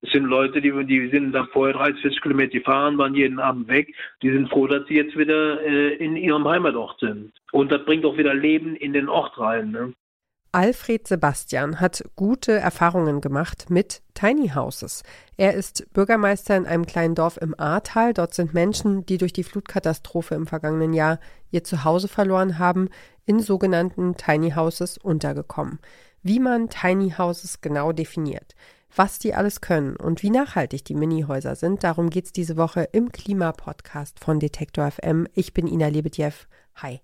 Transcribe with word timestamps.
Es 0.00 0.12
sind 0.12 0.24
Leute, 0.24 0.60
die, 0.60 0.72
die 0.86 1.08
sind 1.10 1.32
da 1.32 1.46
vorher 1.52 1.74
30, 1.74 2.02
40 2.02 2.22
Kilometer 2.22 2.58
gefahren, 2.58 2.98
waren 2.98 3.14
jeden 3.14 3.40
Abend 3.40 3.68
weg. 3.68 3.92
Die 4.22 4.30
sind 4.30 4.48
froh, 4.48 4.66
dass 4.66 4.86
sie 4.86 4.94
jetzt 4.94 5.16
wieder 5.18 5.60
äh, 5.60 5.94
in 5.94 6.16
ihrem 6.16 6.46
Heimatort 6.46 7.00
sind. 7.00 7.32
Und 7.50 7.72
das 7.72 7.84
bringt 7.84 8.04
auch 8.04 8.16
wieder 8.16 8.34
Leben 8.34 8.76
in 8.76 8.92
den 8.92 9.08
Ort 9.08 9.38
rein. 9.38 9.72
Ne? 9.72 9.92
Alfred 10.52 11.06
Sebastian 11.06 11.78
hat 11.78 12.02
gute 12.16 12.52
Erfahrungen 12.52 13.20
gemacht 13.20 13.66
mit 13.68 14.00
Tiny 14.14 14.48
Houses. 14.54 15.02
Er 15.36 15.54
ist 15.54 15.92
Bürgermeister 15.92 16.56
in 16.56 16.64
einem 16.64 16.86
kleinen 16.86 17.14
Dorf 17.14 17.36
im 17.36 17.58
Ahrtal. 17.58 18.14
Dort 18.14 18.34
sind 18.34 18.54
Menschen, 18.54 19.04
die 19.04 19.18
durch 19.18 19.32
die 19.32 19.44
Flutkatastrophe 19.44 20.34
im 20.34 20.46
vergangenen 20.46 20.94
Jahr 20.94 21.20
ihr 21.50 21.64
Zuhause 21.64 22.08
verloren 22.08 22.58
haben, 22.58 22.88
in 23.26 23.40
sogenannten 23.40 24.16
Tiny 24.16 24.52
Houses 24.52 24.96
untergekommen. 24.96 25.80
Wie 26.22 26.40
man 26.40 26.70
Tiny 26.70 27.10
Houses 27.10 27.60
genau 27.60 27.92
definiert, 27.92 28.54
was 28.98 29.20
die 29.20 29.32
alles 29.32 29.60
können 29.60 29.96
und 29.96 30.22
wie 30.22 30.30
nachhaltig 30.30 30.84
die 30.84 30.94
Minihäuser 30.94 31.54
sind, 31.54 31.84
darum 31.84 32.10
geht 32.10 32.26
es 32.26 32.32
diese 32.32 32.56
Woche 32.56 32.82
im 32.92 33.12
Klimapodcast 33.12 34.18
von 34.18 34.40
Detektor 34.40 34.90
FM. 34.90 35.28
Ich 35.34 35.54
bin 35.54 35.68
Ina 35.68 35.86
Lebedjew. 35.86 36.32
Hi. 36.74 37.00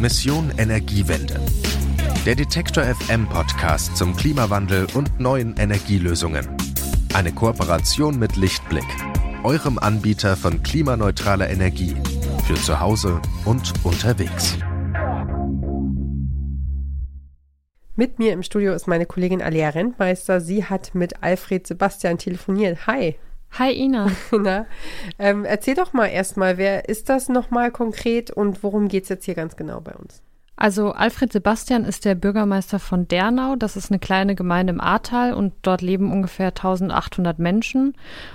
Mission 0.00 0.52
Energiewende. 0.56 1.40
Der 2.24 2.36
Detektor 2.36 2.84
FM 2.84 3.28
Podcast 3.28 3.96
zum 3.96 4.16
Klimawandel 4.16 4.86
und 4.94 5.18
neuen 5.18 5.56
Energielösungen. 5.56 6.46
Eine 7.14 7.32
Kooperation 7.32 8.18
mit 8.18 8.36
Lichtblick, 8.36 8.86
eurem 9.42 9.78
Anbieter 9.78 10.36
von 10.36 10.62
klimaneutraler 10.62 11.50
Energie 11.50 11.96
für 12.46 12.54
zu 12.54 12.78
Hause 12.78 13.20
und 13.44 13.72
unterwegs. 13.84 14.56
Mit 17.96 18.18
mir 18.18 18.32
im 18.32 18.42
Studio 18.42 18.72
ist 18.72 18.88
meine 18.88 19.06
Kollegin 19.06 19.40
Alia 19.40 19.68
Rentmeister. 19.68 20.40
Sie 20.40 20.64
hat 20.64 20.96
mit 20.96 21.22
Alfred 21.22 21.64
Sebastian 21.64 22.18
telefoniert. 22.18 22.88
Hi. 22.88 23.16
Hi 23.52 23.72
Ina. 23.72 24.10
Na, 24.32 24.66
ähm, 25.20 25.44
erzähl 25.44 25.76
doch 25.76 25.92
mal 25.92 26.06
erstmal, 26.06 26.58
wer 26.58 26.88
ist 26.88 27.08
das 27.08 27.28
nochmal 27.28 27.70
konkret 27.70 28.32
und 28.32 28.64
worum 28.64 28.88
geht 28.88 29.04
es 29.04 29.10
jetzt 29.10 29.26
hier 29.26 29.36
ganz 29.36 29.54
genau 29.54 29.80
bei 29.80 29.92
uns? 29.92 30.24
Also 30.56 30.92
Alfred 30.92 31.32
Sebastian 31.32 31.84
ist 31.84 32.04
der 32.04 32.14
Bürgermeister 32.14 32.78
von 32.78 33.08
Dernau. 33.08 33.56
Das 33.56 33.76
ist 33.76 33.90
eine 33.90 33.98
kleine 33.98 34.36
Gemeinde 34.36 34.72
im 34.72 34.80
Ahrtal 34.80 35.34
und 35.34 35.52
dort 35.62 35.82
leben 35.82 36.12
ungefähr 36.12 36.48
1800 36.48 37.40
Menschen. 37.40 37.94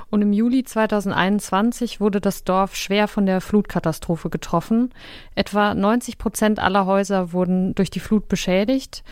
Und 0.09 0.21
im 0.21 0.33
Juli 0.33 0.65
2021 0.65 2.01
wurde 2.01 2.19
das 2.19 2.43
Dorf 2.43 2.75
schwer 2.75 3.07
von 3.07 3.25
der 3.25 3.39
Flutkatastrophe 3.39 4.29
getroffen. 4.29 4.93
Etwa 5.33 5.73
90 5.73 6.17
Prozent 6.17 6.59
aller 6.59 6.85
Häuser 6.85 7.31
wurden 7.31 7.73
durch 7.75 7.89
die 7.89 8.01
Flut 8.01 8.27
beschädigt. 8.27 9.03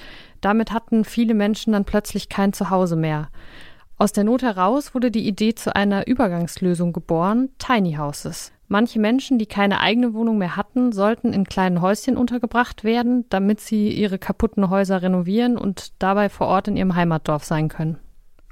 Damit 0.42 0.72
hatten 0.72 1.04
viele 1.04 1.34
Menschen 1.34 1.74
dann 1.74 1.86
plötzlich 1.86 2.30
kein 2.30 2.54
Zuhause 2.54 2.96
mehr. 2.96 3.30
Aus 3.98 4.12
der 4.12 4.24
Not 4.24 4.44
heraus 4.44 4.94
wurde 4.94 5.10
die 5.10 5.28
Idee 5.28 5.56
zu 5.56 5.76
einer 5.76 6.08
Übergangslösung 6.08 6.94
geboren, 6.94 7.50
Tiny 7.58 7.96
Houses. 7.96 8.52
Manche 8.68 9.00
Menschen, 9.00 9.40
die 9.40 9.46
keine 9.46 9.80
eigene 9.80 10.14
Wohnung 10.14 10.38
mehr 10.38 10.58
hatten, 10.58 10.92
sollten 10.92 11.32
in 11.34 11.46
kleinen 11.46 11.82
Häuschen 11.82 12.18
untergebracht 12.18 12.84
werden, 12.84 13.26
damit 13.30 13.62
sie 13.62 13.90
ihre 13.90 14.20
kaputten 14.20 14.70
Häuser 14.70 15.02
renovieren 15.02 15.58
und 15.58 15.94
dabei 16.00 16.30
vor 16.30 16.48
Ort 16.48 16.68
in 16.68 16.76
ihrem 16.76 16.96
Heimatdorf 16.96 17.46
sein 17.46 17.70
können. 17.70 17.98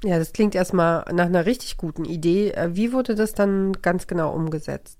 Ja, 0.02 0.18
das 0.18 0.32
klingt 0.32 0.54
erstmal 0.54 1.04
nach 1.12 1.26
einer 1.26 1.46
richtig 1.46 1.76
guten 1.76 2.04
Idee. 2.04 2.50
Äh, 2.50 2.70
wie 2.74 2.92
wurde 2.92 3.14
das 3.14 3.34
dann 3.34 3.72
ganz 3.82 4.06
genau 4.06 4.32
umgesetzt? 4.32 4.98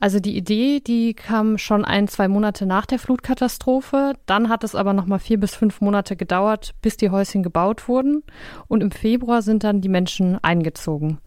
Also 0.00 0.20
die 0.20 0.36
Idee, 0.36 0.80
die 0.80 1.14
kam 1.14 1.56
schon 1.56 1.84
ein, 1.84 2.08
zwei 2.08 2.28
Monate 2.28 2.66
nach 2.66 2.84
der 2.84 2.98
Flutkatastrophe. 2.98 4.14
Dann 4.26 4.48
hat 4.48 4.64
es 4.64 4.74
aber 4.74 4.92
noch 4.92 5.06
mal 5.06 5.18
vier 5.18 5.38
bis 5.38 5.54
fünf 5.54 5.80
Monate 5.80 6.16
gedauert, 6.16 6.74
bis 6.82 6.96
die 6.96 7.10
Häuschen 7.10 7.42
gebaut 7.42 7.88
wurden. 7.88 8.22
Und 8.68 8.82
im 8.82 8.90
Februar 8.90 9.40
sind 9.40 9.64
dann 9.64 9.80
die 9.80 9.88
Menschen 9.88 10.38
eingezogen. 10.42 11.18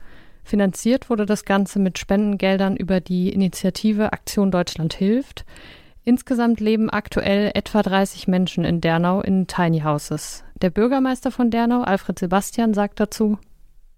Finanziert 0.43 1.09
wurde 1.09 1.25
das 1.25 1.43
Ganze 1.43 1.79
mit 1.79 1.97
Spendengeldern 1.97 2.77
über 2.77 3.01
die 3.01 3.29
Initiative 3.33 4.13
Aktion 4.13 4.51
Deutschland 4.51 4.94
hilft. 4.94 5.45
Insgesamt 6.06 6.61
leben 6.61 6.89
aktuell 6.89 7.51
etwa 7.53 7.81
30 7.81 8.29
Menschen 8.29 8.63
in 8.63 8.79
Dernau 8.79 9.19
in 9.22 9.47
Tiny 9.47 9.81
Houses. 9.81 10.45
Der 10.61 10.69
Bürgermeister 10.69 11.31
von 11.31 11.51
Dernau, 11.51 11.81
Alfred 11.81 12.17
Sebastian, 12.17 12.73
sagt 12.73 13.01
dazu, 13.01 13.38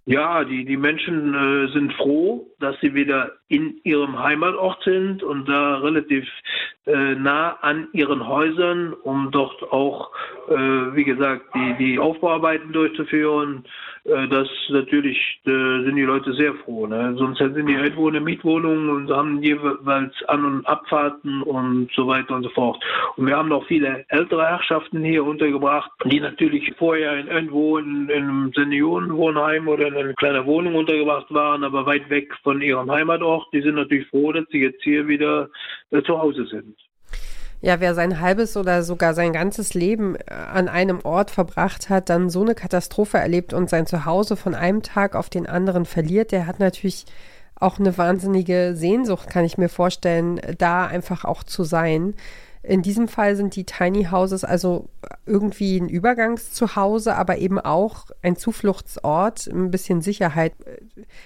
ja, 0.05 0.43
die, 0.43 0.65
die 0.65 0.77
Menschen 0.77 1.35
äh, 1.35 1.71
sind 1.71 1.93
froh, 1.93 2.48
dass 2.59 2.75
sie 2.81 2.93
wieder 2.93 3.31
in 3.47 3.79
ihrem 3.83 4.19
Heimatort 4.19 4.83
sind 4.83 5.23
und 5.23 5.47
da 5.47 5.77
relativ 5.77 6.27
äh, 6.89 7.15
nah 7.15 7.57
an 7.61 7.87
ihren 7.93 8.27
Häusern, 8.27 8.93
um 8.93 9.29
dort 9.31 9.61
auch, 9.71 10.11
äh, 10.49 10.55
wie 10.95 11.03
gesagt, 11.03 11.43
die, 11.53 11.75
die 11.77 11.99
Aufbauarbeiten 11.99 12.71
durchzuführen. 12.71 13.63
Äh, 14.05 14.27
das 14.27 14.47
natürlich 14.69 15.17
äh, 15.45 15.83
sind 15.83 15.95
die 15.95 16.03
Leute 16.03 16.33
sehr 16.33 16.53
froh. 16.65 16.87
Ne? 16.87 17.15
Sonst 17.17 17.37
sind 17.37 17.67
die 17.67 17.73
irgendwo 17.73 18.07
in 18.07 18.13
der 18.13 18.23
Mietwohnung 18.23 18.89
und 18.89 19.11
haben 19.11 19.43
jeweils 19.43 20.13
An- 20.27 20.45
und 20.45 20.67
Abfahrten 20.67 21.43
und 21.43 21.91
so 21.95 22.07
weiter 22.07 22.35
und 22.35 22.43
so 22.43 22.49
fort. 22.49 22.83
Und 23.17 23.27
wir 23.27 23.37
haben 23.37 23.49
noch 23.49 23.65
viele 23.67 24.05
ältere 24.09 24.47
Herrschaften 24.47 25.03
hier 25.03 25.23
untergebracht, 25.23 25.91
die 26.05 26.19
natürlich 26.19 26.73
vorher 26.77 27.17
in, 27.17 27.27
irgendwo 27.27 27.77
in, 27.77 28.09
in 28.09 28.23
einem 28.23 28.51
Seniorenwohnheim 28.55 29.67
oder 29.67 29.87
in 29.87 29.95
einer 29.95 30.13
kleinen 30.13 30.45
Wohnung 30.45 30.75
untergebracht 30.75 31.27
waren, 31.29 31.63
aber 31.63 31.85
weit 31.85 32.09
weg 32.09 32.33
von 32.41 32.48
ihrem 32.57 32.89
Heimatort. 32.91 33.47
Die 33.53 33.61
sind 33.61 33.75
natürlich 33.75 34.07
froh, 34.07 34.31
dass 34.31 34.45
sie 34.51 34.59
jetzt 34.59 34.83
hier 34.83 35.07
wieder 35.07 35.49
äh, 35.91 36.01
zu 36.03 36.17
Hause 36.17 36.45
sind. 36.47 36.75
Ja, 37.61 37.81
wer 37.81 37.93
sein 37.93 38.21
halbes 38.21 38.55
oder 38.55 38.83
sogar 38.83 39.13
sein 39.13 39.33
ganzes 39.33 39.73
Leben 39.73 40.15
äh, 40.15 40.33
an 40.33 40.69
einem 40.69 41.01
Ort 41.03 41.29
verbracht 41.29 41.89
hat, 41.89 42.09
dann 42.09 42.29
so 42.29 42.41
eine 42.41 42.55
Katastrophe 42.55 43.17
erlebt 43.17 43.53
und 43.53 43.69
sein 43.69 43.85
Zuhause 43.85 44.37
von 44.37 44.55
einem 44.55 44.81
Tag 44.81 45.15
auf 45.15 45.29
den 45.29 45.45
anderen 45.45 45.85
verliert, 45.85 46.31
der 46.31 46.47
hat 46.47 46.59
natürlich 46.59 47.05
auch 47.55 47.77
eine 47.77 47.97
wahnsinnige 47.97 48.71
Sehnsucht, 48.75 49.29
kann 49.29 49.43
ich 49.43 49.57
mir 49.57 49.67
vorstellen, 49.67 50.39
da 50.57 50.87
einfach 50.87 51.25
auch 51.25 51.43
zu 51.43 51.65
sein. 51.65 52.13
In 52.61 52.81
diesem 52.81 53.07
Fall 53.07 53.35
sind 53.35 53.55
die 53.55 53.63
Tiny 53.63 54.05
Houses 54.05 54.43
also 54.43 54.89
irgendwie 55.25 55.77
ein 55.77 55.87
Übergangszuhause, 55.87 57.15
aber 57.15 57.37
eben 57.37 57.59
auch 57.59 58.07
ein 58.21 58.35
Zufluchtsort, 58.35 59.47
ein 59.47 59.71
bisschen 59.71 60.01
Sicherheit 60.01 60.53
äh, 60.65 60.81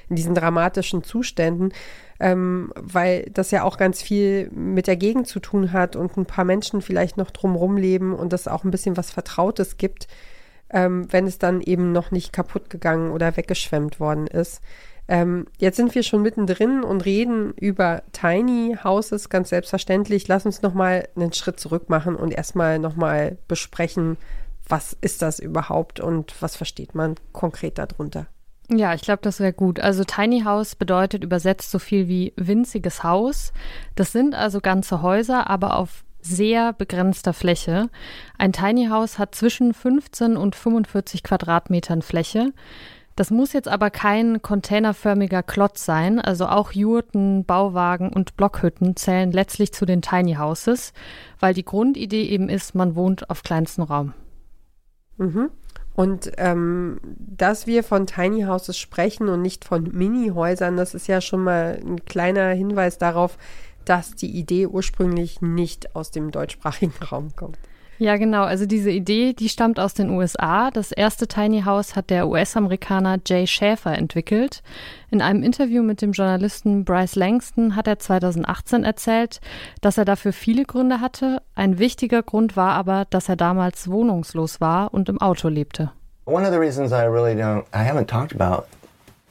in 0.10 0.16
diesen 0.16 0.36
dramatischen 0.36 1.04
Zuständen 1.04 1.74
ähm, 2.24 2.72
weil 2.76 3.30
das 3.34 3.52
ja 3.52 3.64
auch 3.64 3.78
ganz 3.78 4.02
viel 4.02 4.50
mit 4.52 4.88
der 4.88 4.96
Gegend 4.96 5.28
zu 5.28 5.42
tun 5.42 5.74
hat 5.74 5.98
und 5.98 6.16
ein 6.16 6.26
paar 6.26 6.46
Menschen 6.46 6.82
vielleicht 6.82 7.18
noch 7.18 7.32
drumherum 7.32 7.76
leben 7.76 8.14
und 8.14 8.32
das 8.32 8.48
auch 8.48 8.64
ein 8.64 8.72
bisschen 8.72 8.96
was 8.96 9.12
Vertrautes 9.12 9.76
gibt, 9.76 10.08
ähm, 10.70 11.12
wenn 11.12 11.28
es 11.28 11.38
dann 11.38 11.60
eben 11.60 11.92
noch 11.92 12.12
nicht 12.12 12.32
kaputt 12.32 12.70
gegangen 12.70 13.12
oder 13.12 13.36
weggeschwemmt 13.36 14.00
worden 14.00 14.28
ist. 14.28 14.62
Ähm, 15.08 15.48
jetzt 15.58 15.78
sind 15.78 15.94
wir 15.96 16.04
schon 16.04 16.22
mittendrin 16.22 16.84
und 16.84 17.06
reden 17.06 17.54
über 17.54 18.04
Tiny 18.14 18.78
Houses 18.84 19.30
ganz 19.30 19.50
selbstverständlich. 19.50 20.28
Lass 20.28 20.46
uns 20.46 20.62
nochmal 20.62 21.08
einen 21.16 21.34
Schritt 21.34 21.60
zurück 21.60 21.90
machen 21.90 22.16
und 22.16 22.32
erstmal 22.32 22.80
nochmal 22.80 23.38
besprechen, 23.48 24.18
was 24.68 24.96
ist 25.02 25.22
das 25.22 25.40
überhaupt 25.40 26.00
und 26.00 26.42
was 26.42 26.56
versteht 26.56 26.96
man 26.96 27.16
konkret 27.34 27.78
darunter. 27.78 28.28
Ja, 28.70 28.94
ich 28.94 29.02
glaube, 29.02 29.22
das 29.22 29.40
wäre 29.40 29.52
gut. 29.52 29.80
Also 29.82 30.04
Tiny 30.06 30.44
House 30.44 30.76
bedeutet 30.76 31.24
übersetzt 31.24 31.70
so 31.70 31.80
viel 31.80 32.08
wie 32.08 32.34
winziges 32.38 33.04
Haus. 33.04 33.52
Das 33.96 34.14
sind 34.14 34.36
also 34.36 34.62
ganze 34.62 35.02
Häuser, 35.02 35.50
aber 35.50 35.76
auf 35.78 36.06
sehr 36.22 36.72
begrenzter 36.72 37.34
Fläche. 37.34 37.90
Ein 38.38 38.54
Tiny 38.54 38.88
House 38.88 39.20
hat 39.20 39.36
zwischen 39.36 39.74
15 39.74 40.38
und 40.38 40.56
45 40.56 41.24
Quadratmetern 41.24 42.02
Fläche. 42.02 42.54
Das 43.16 43.30
muss 43.30 43.54
jetzt 43.54 43.68
aber 43.68 43.92
kein 43.92 44.42
containerförmiger 44.42 45.44
Klotz 45.44 45.86
sein, 45.86 46.20
also 46.20 46.48
auch 46.48 46.72
Jurten, 46.72 47.46
Bauwagen 47.46 48.12
und 48.12 48.36
Blockhütten 48.36 48.96
zählen 48.96 49.32
letztlich 49.32 49.72
zu 49.72 49.86
den 49.86 50.02
Tiny 50.02 50.36
Houses, 50.36 50.94
weil 51.40 51.54
die 51.54 51.66
Grundidee 51.66 52.24
eben 52.24 52.50
ist, 52.50 52.74
man 52.74 52.96
wohnt 52.96 53.30
auf 53.30 53.44
kleinstem 53.44 53.84
Raum. 53.84 54.14
Mhm. 55.18 55.50
Und 55.96 56.32
ähm, 56.38 57.00
dass 57.04 57.68
wir 57.68 57.84
von 57.84 58.08
Tiny 58.08 58.44
Houses 58.44 58.80
sprechen 58.80 59.30
und 59.30 59.44
nicht 59.44 59.64
von 59.64 59.84
Mini-Häusern, 59.84 60.76
das 60.76 60.96
ist 60.96 61.08
ja 61.08 61.22
schon 61.22 61.44
mal 61.44 61.80
ein 61.86 62.04
kleiner 62.06 62.50
Hinweis 62.50 62.98
darauf, 62.98 63.38
dass 63.86 64.16
die 64.16 64.32
Idee 64.32 64.66
ursprünglich 64.66 65.42
nicht 65.42 65.96
aus 65.96 66.10
dem 66.10 66.32
deutschsprachigen 66.32 66.94
Raum 67.12 67.36
kommt. 67.36 67.60
Ja, 68.00 68.18
genau. 68.18 68.44
Also 68.44 68.66
diese 68.66 68.90
Idee, 68.90 69.34
die 69.34 69.50
stammt 69.50 69.80
aus 69.80 69.94
den 69.94 70.10
USA. 70.10 70.72
Das 70.72 70.92
erste 70.92 71.28
Tiny 71.28 71.62
House 71.62 71.96
hat 71.96 72.10
der 72.10 72.28
US-Amerikaner 72.28 73.20
Jay 73.26 73.46
Schäfer 73.48 73.98
entwickelt. 73.98 74.64
In 75.12 75.22
einem 75.22 75.44
Interview 75.44 75.84
mit 75.84 76.02
dem 76.02 76.12
Journalisten 76.12 76.86
Bryce 76.86 77.16
Langston 77.16 77.76
hat 77.76 77.88
er 77.88 78.00
2018 78.00 78.84
erzählt, 78.84 79.42
dass 79.82 79.98
er 79.98 80.06
dafür 80.06 80.34
viele 80.34 80.66
Gründe 80.66 81.02
hatte. 81.02 81.42
Ein 81.56 81.78
wichtiger 81.78 82.24
Grund 82.24 82.58
war 82.58 82.74
aber, 82.74 83.06
dass 83.10 83.30
er 83.30 83.36
damals 83.36 83.90
wohnungslos 83.90 84.60
war 84.60 84.94
und 84.94 85.10
im 85.10 85.22
Auto 85.22 85.48
lebte. 85.48 85.92
One 86.26 86.46
of 86.48 86.52
the 86.52 86.60
reasons 86.60 86.92
I 86.92 87.06
really 87.06 87.40
don't, 87.40 87.64
I 87.74 87.88
haven't 87.88 88.08
talked 88.08 88.34
about 88.34 88.66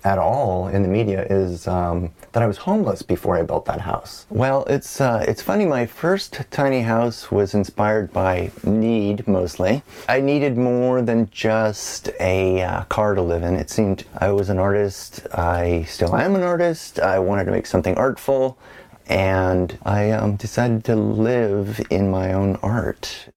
at 0.05 0.19
all 0.19 0.69
in 0.69 0.83
the 0.83 0.89
media 0.89 1.27
is 1.31 1.67
um, 1.67 2.11
that 2.33 2.43
I 2.43 2.47
was 2.47 2.59
homeless 2.59 3.03
before 3.03 3.37
I 3.37 3.43
built 3.43 3.65
that 3.67 3.81
house. 3.81 4.27
Well, 4.31 4.65
it's 4.69 5.01
uh, 5.01 5.25
it's 5.27 5.43
funny. 5.43 5.65
My 5.67 5.87
first 5.87 6.43
tiny 6.51 6.83
house 6.83 7.31
was 7.31 7.55
inspired 7.55 8.13
by 8.13 8.51
need 8.65 9.27
mostly. 9.29 9.83
I 10.09 10.21
needed 10.21 10.57
more 10.57 11.03
than 11.03 11.29
just 11.31 12.11
a 12.21 12.63
uh, 12.63 12.85
car 12.85 13.15
to 13.15 13.23
live 13.23 13.43
in. 13.43 13.57
It 13.57 13.71
seemed 13.71 14.05
I 14.19 14.31
was 14.33 14.49
an 14.49 14.59
artist. 14.59 15.27
I 15.33 15.85
still 15.89 16.17
am 16.17 16.35
an 16.35 16.43
artist. 16.43 16.99
I 16.99 17.19
wanted 17.19 17.45
to 17.45 17.53
make 17.53 17.67
something 17.67 17.97
artful, 17.97 18.59
and 19.07 19.79
I 19.85 20.11
um, 20.11 20.37
decided 20.37 20.85
to 20.85 20.97
live 20.97 21.81
in 21.91 22.11
my 22.11 22.33
own 22.33 22.57
art. 22.63 23.33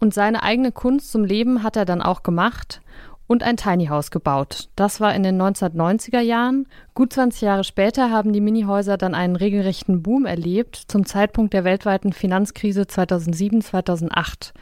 Und 0.00 0.14
seine 0.14 0.44
eigene 0.44 0.70
Kunst 0.70 1.10
zum 1.10 1.24
Leben 1.24 1.64
hat 1.64 1.76
er 1.76 1.84
dann 1.84 2.00
auch 2.00 2.22
gemacht 2.22 2.80
und 3.28 3.44
ein 3.44 3.56
Tiny 3.56 3.86
House 3.86 4.10
gebaut. 4.10 4.70
Das 4.74 5.00
war 5.00 5.14
in 5.14 5.22
den 5.22 5.40
1990er 5.40 6.20
Jahren. 6.20 6.66
Gut 6.94 7.12
20 7.12 7.42
Jahre 7.42 7.62
später 7.62 8.10
haben 8.10 8.32
die 8.32 8.40
Minihäuser 8.40 8.96
dann 8.96 9.14
einen 9.14 9.36
regelrechten 9.36 10.02
Boom 10.02 10.26
erlebt, 10.26 10.82
zum 10.88 11.06
Zeitpunkt 11.06 11.52
der 11.52 11.62
weltweiten 11.62 12.12
Finanzkrise 12.12 12.82
2007-2008. 12.82 14.52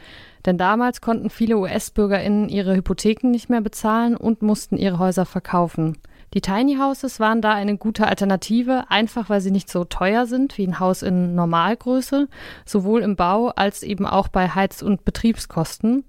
Denn 0.45 0.57
damals 0.57 1.01
konnten 1.01 1.29
viele 1.29 1.57
US-BürgerInnen 1.57 2.49
ihre 2.49 2.75
Hypotheken 2.75 3.31
nicht 3.31 3.49
mehr 3.49 3.61
bezahlen 3.61 4.15
und 4.15 4.41
mussten 4.41 4.77
ihre 4.77 4.99
Häuser 4.99 5.25
verkaufen. 5.25 5.97
Die 6.33 6.41
Tiny 6.41 6.75
Houses 6.75 7.21
waren 7.21 7.41
da 7.41 7.53
eine 7.53 7.77
gute 7.77 8.05
Alternative, 8.05 8.85
einfach 8.89 9.29
weil 9.29 9.39
sie 9.39 9.51
nicht 9.51 9.69
so 9.69 9.85
teuer 9.85 10.25
sind 10.25 10.57
wie 10.57 10.67
ein 10.67 10.79
Haus 10.79 11.01
in 11.01 11.35
Normalgröße, 11.35 12.27
sowohl 12.65 13.01
im 13.01 13.15
Bau 13.15 13.47
als 13.55 13.81
eben 13.81 14.05
auch 14.05 14.27
bei 14.27 14.49
Heiz- 14.49 14.81
und 14.81 15.05
Betriebskosten. 15.05 16.03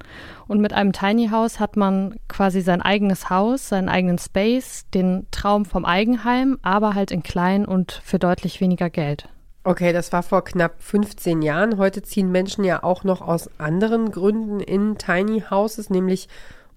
Und 0.49 0.61
mit 0.61 0.73
einem 0.73 0.93
Tiny 0.93 1.29
House 1.29 1.61
hat 1.61 1.77
man 1.77 2.17
quasi 2.27 2.63
sein 2.63 2.83
eigenes 2.83 3.31
Haus, 3.31 3.69
seinen 3.69 3.89
eigenen 3.89 4.19
Space, 4.19 4.87
den 4.93 5.29
Traum 5.31 5.65
vom 5.65 5.85
Eigenheim, 5.85 6.59
aber 6.63 6.95
halt 6.95 7.13
in 7.13 7.23
klein 7.23 7.65
und 7.65 8.01
für 8.05 8.19
deutlich 8.19 8.61
weniger 8.61 8.91
Geld. 8.91 9.29
Okay, 9.63 9.93
das 9.93 10.13
war 10.13 10.23
vor 10.23 10.45
knapp 10.45 10.83
15 10.83 11.43
Jahren. 11.43 11.77
Heute 11.77 12.03
ziehen 12.03 12.33
Menschen 12.33 12.65
ja 12.65 12.83
auch 12.83 13.05
noch 13.05 13.21
aus 13.21 13.51
anderen 13.59 14.11
Gründen 14.11 14.61
in 14.61 14.97
Tiny 14.97 15.45
Houses, 15.51 15.91
nämlich 15.91 16.29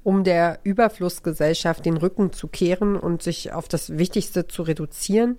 um 0.03 0.23
der 0.23 0.59
Überflussgesellschaft 0.63 1.85
den 1.85 1.97
Rücken 1.97 2.33
zu 2.33 2.47
kehren 2.47 2.95
und 2.95 3.21
sich 3.21 3.53
auf 3.53 3.67
das 3.67 3.97
Wichtigste 3.97 4.47
zu 4.47 4.63
reduzieren. 4.63 5.37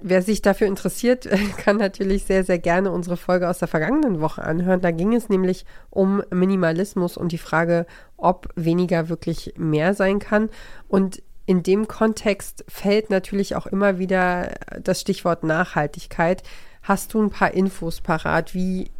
Wer 0.00 0.22
sich 0.22 0.42
dafür 0.42 0.68
interessiert, 0.68 1.28
kann 1.56 1.76
natürlich 1.76 2.24
sehr, 2.24 2.44
sehr 2.44 2.58
gerne 2.58 2.92
unsere 2.92 3.16
Folge 3.16 3.48
aus 3.48 3.58
der 3.58 3.68
vergangenen 3.68 4.20
Woche 4.20 4.42
anhören. 4.42 4.80
Da 4.80 4.92
ging 4.92 5.14
es 5.14 5.28
nämlich 5.28 5.64
um 5.90 6.22
Minimalismus 6.30 7.16
und 7.16 7.32
die 7.32 7.38
Frage, 7.38 7.86
ob 8.16 8.48
weniger 8.54 9.08
wirklich 9.08 9.54
mehr 9.56 9.94
sein 9.94 10.20
kann. 10.20 10.50
Und 10.86 11.22
in 11.46 11.62
dem 11.62 11.88
Kontext 11.88 12.64
fällt 12.68 13.10
natürlich 13.10 13.56
auch 13.56 13.66
immer 13.66 13.98
wieder 13.98 14.54
das 14.82 15.00
Stichwort 15.00 15.42
Nachhaltigkeit. 15.42 16.42
Hast 16.82 17.14
du 17.14 17.22
ein 17.22 17.30
paar 17.30 17.52
Infos 17.54 18.00
parat, 18.00 18.54
wie 18.54 18.90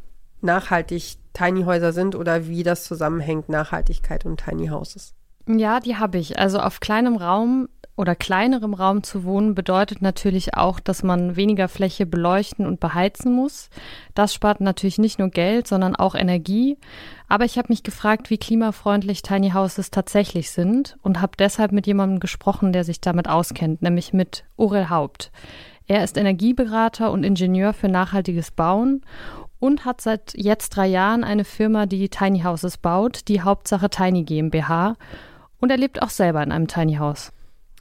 nachhaltig 0.40 1.17
Tiny 1.32 1.64
Häuser 1.64 1.93
sind 1.93 2.14
oder 2.14 2.49
wie 2.49 2.62
das 2.62 2.85
zusammenhängt, 2.85 3.49
Nachhaltigkeit 3.49 4.25
und 4.25 4.40
Tiny 4.44 4.69
Houses? 4.69 5.14
Ja, 5.46 5.81
die 5.81 5.96
habe 5.96 6.19
ich. 6.19 6.38
Also 6.38 6.58
auf 6.58 6.81
kleinem 6.81 7.17
Raum 7.17 7.69
oder 7.96 8.14
kleinerem 8.14 8.75
Raum 8.75 9.02
zu 9.02 9.25
wohnen 9.25 9.55
bedeutet 9.55 10.02
natürlich 10.02 10.55
auch, 10.55 10.79
dass 10.79 11.02
man 11.02 11.35
weniger 11.37 11.67
Fläche 11.69 12.06
beleuchten 12.06 12.64
und 12.67 12.79
beheizen 12.81 13.32
muss. 13.32 13.70
Das 14.14 14.32
spart 14.32 14.61
natürlich 14.61 14.99
nicht 14.99 15.19
nur 15.19 15.31
Geld, 15.31 15.67
sondern 15.67 15.96
auch 15.96 16.14
Energie. 16.14 16.79
Aber 17.29 17.44
ich 17.44 17.58
habe 17.58 17.69
mich 17.70 17.82
gefragt, 17.82 18.31
wie 18.31 18.38
klimafreundlich 18.38 19.23
Tiny 19.23 19.50
Houses 19.50 19.91
tatsächlich 19.91 20.50
sind 20.50 20.96
und 21.02 21.20
habe 21.20 21.32
deshalb 21.38 21.73
mit 21.73 21.88
jemandem 21.88 22.20
gesprochen, 22.20 22.73
der 22.73 22.84
sich 22.84 23.00
damit 23.00 23.29
auskennt, 23.29 23.82
nämlich 23.82 24.12
mit 24.12 24.44
Orel 24.56 24.91
Haupt. 24.91 25.32
Er 25.88 26.05
ist 26.05 26.19
Energieberater 26.19 27.11
und 27.11 27.25
Ingenieur 27.25 27.73
für 27.73 27.88
nachhaltiges 27.88 28.50
Bauen 28.50 29.02
und 29.60 29.84
hat 29.84 30.00
seit 30.00 30.34
jetzt 30.34 30.70
drei 30.70 30.87
Jahren 30.87 31.25
eine 31.25 31.44
Firma, 31.44 31.87
die 31.87 32.08
Tiny 32.08 32.43
Houses 32.43 32.78
baut, 32.78 33.28
die 33.28 33.43
Hauptsache 33.43 33.90
Tiny 33.90 34.25
GmbH. 34.25 34.96
Und 35.60 35.70
er 35.70 35.76
lebt 35.76 36.02
auch 36.02 36.10
selber 36.10 36.43
in 36.43 36.52
einem 36.52 36.69
Tiny 36.69 36.96
House. 36.96 37.32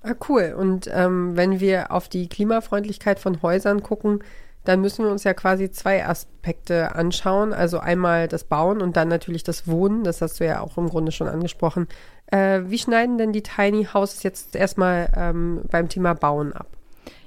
Ah, 0.03 0.15
cool. 0.29 0.55
Und 0.57 0.89
ähm, 0.91 1.35
wenn 1.35 1.59
wir 1.59 1.91
auf 1.91 2.07
die 2.09 2.27
Klimafreundlichkeit 2.29 3.19
von 3.19 3.41
Häusern 3.41 3.83
gucken, 3.83 4.23
dann 4.63 4.81
müssen 4.81 5.05
wir 5.05 5.11
uns 5.11 5.23
ja 5.23 5.33
quasi 5.33 5.71
zwei 5.71 6.05
Aspekte 6.05 6.95
anschauen. 6.95 7.53
Also 7.53 7.79
einmal 7.79 8.27
das 8.27 8.43
Bauen 8.43 8.81
und 8.81 8.97
dann 8.97 9.07
natürlich 9.07 9.43
das 9.43 9.67
Wohnen. 9.67 10.03
Das 10.03 10.21
hast 10.21 10.39
du 10.39 10.45
ja 10.45 10.59
auch 10.61 10.77
im 10.77 10.89
Grunde 10.89 11.11
schon 11.11 11.27
angesprochen. 11.27 11.87
Äh, 12.27 12.61
wie 12.65 12.77
schneiden 12.77 13.17
denn 13.17 13.31
die 13.31 13.43
Tiny 13.43 13.85
Houses 13.85 14.23
jetzt 14.23 14.55
erstmal 14.55 15.11
ähm, 15.15 15.61
beim 15.71 15.87
Thema 15.87 16.13
Bauen 16.13 16.53
ab? 16.53 16.67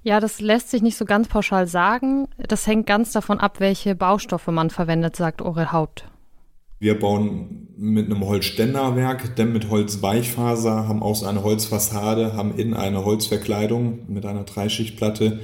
Ja, 0.03 0.19
das 0.19 0.41
lässt 0.41 0.71
sich 0.71 0.81
nicht 0.81 0.97
so 0.97 1.05
ganz 1.05 1.29
pauschal 1.29 1.67
sagen. 1.67 2.27
Das 2.39 2.67
hängt 2.67 2.87
ganz 2.87 3.13
davon 3.13 3.39
ab, 3.39 3.61
welche 3.61 3.95
Baustoffe 3.95 4.49
man 4.49 4.71
verwendet, 4.71 5.15
sagt 5.17 5.43
Orel 5.43 5.73
Haupt. 5.73 6.05
Wir 6.79 6.99
bauen 6.99 7.69
mit 7.77 8.07
einem 8.07 8.25
Holzständerwerk, 8.25 9.37
denn 9.37 9.53
mit 9.53 9.69
Holzweichfaser, 9.69 10.89
haben 10.89 11.03
außen 11.03 11.29
eine 11.29 11.43
Holzfassade, 11.43 12.33
haben 12.33 12.57
innen 12.57 12.73
eine 12.73 13.05
Holzverkleidung 13.05 14.07
mit 14.09 14.25
einer 14.25 14.45
Dreischichtplatte 14.45 15.41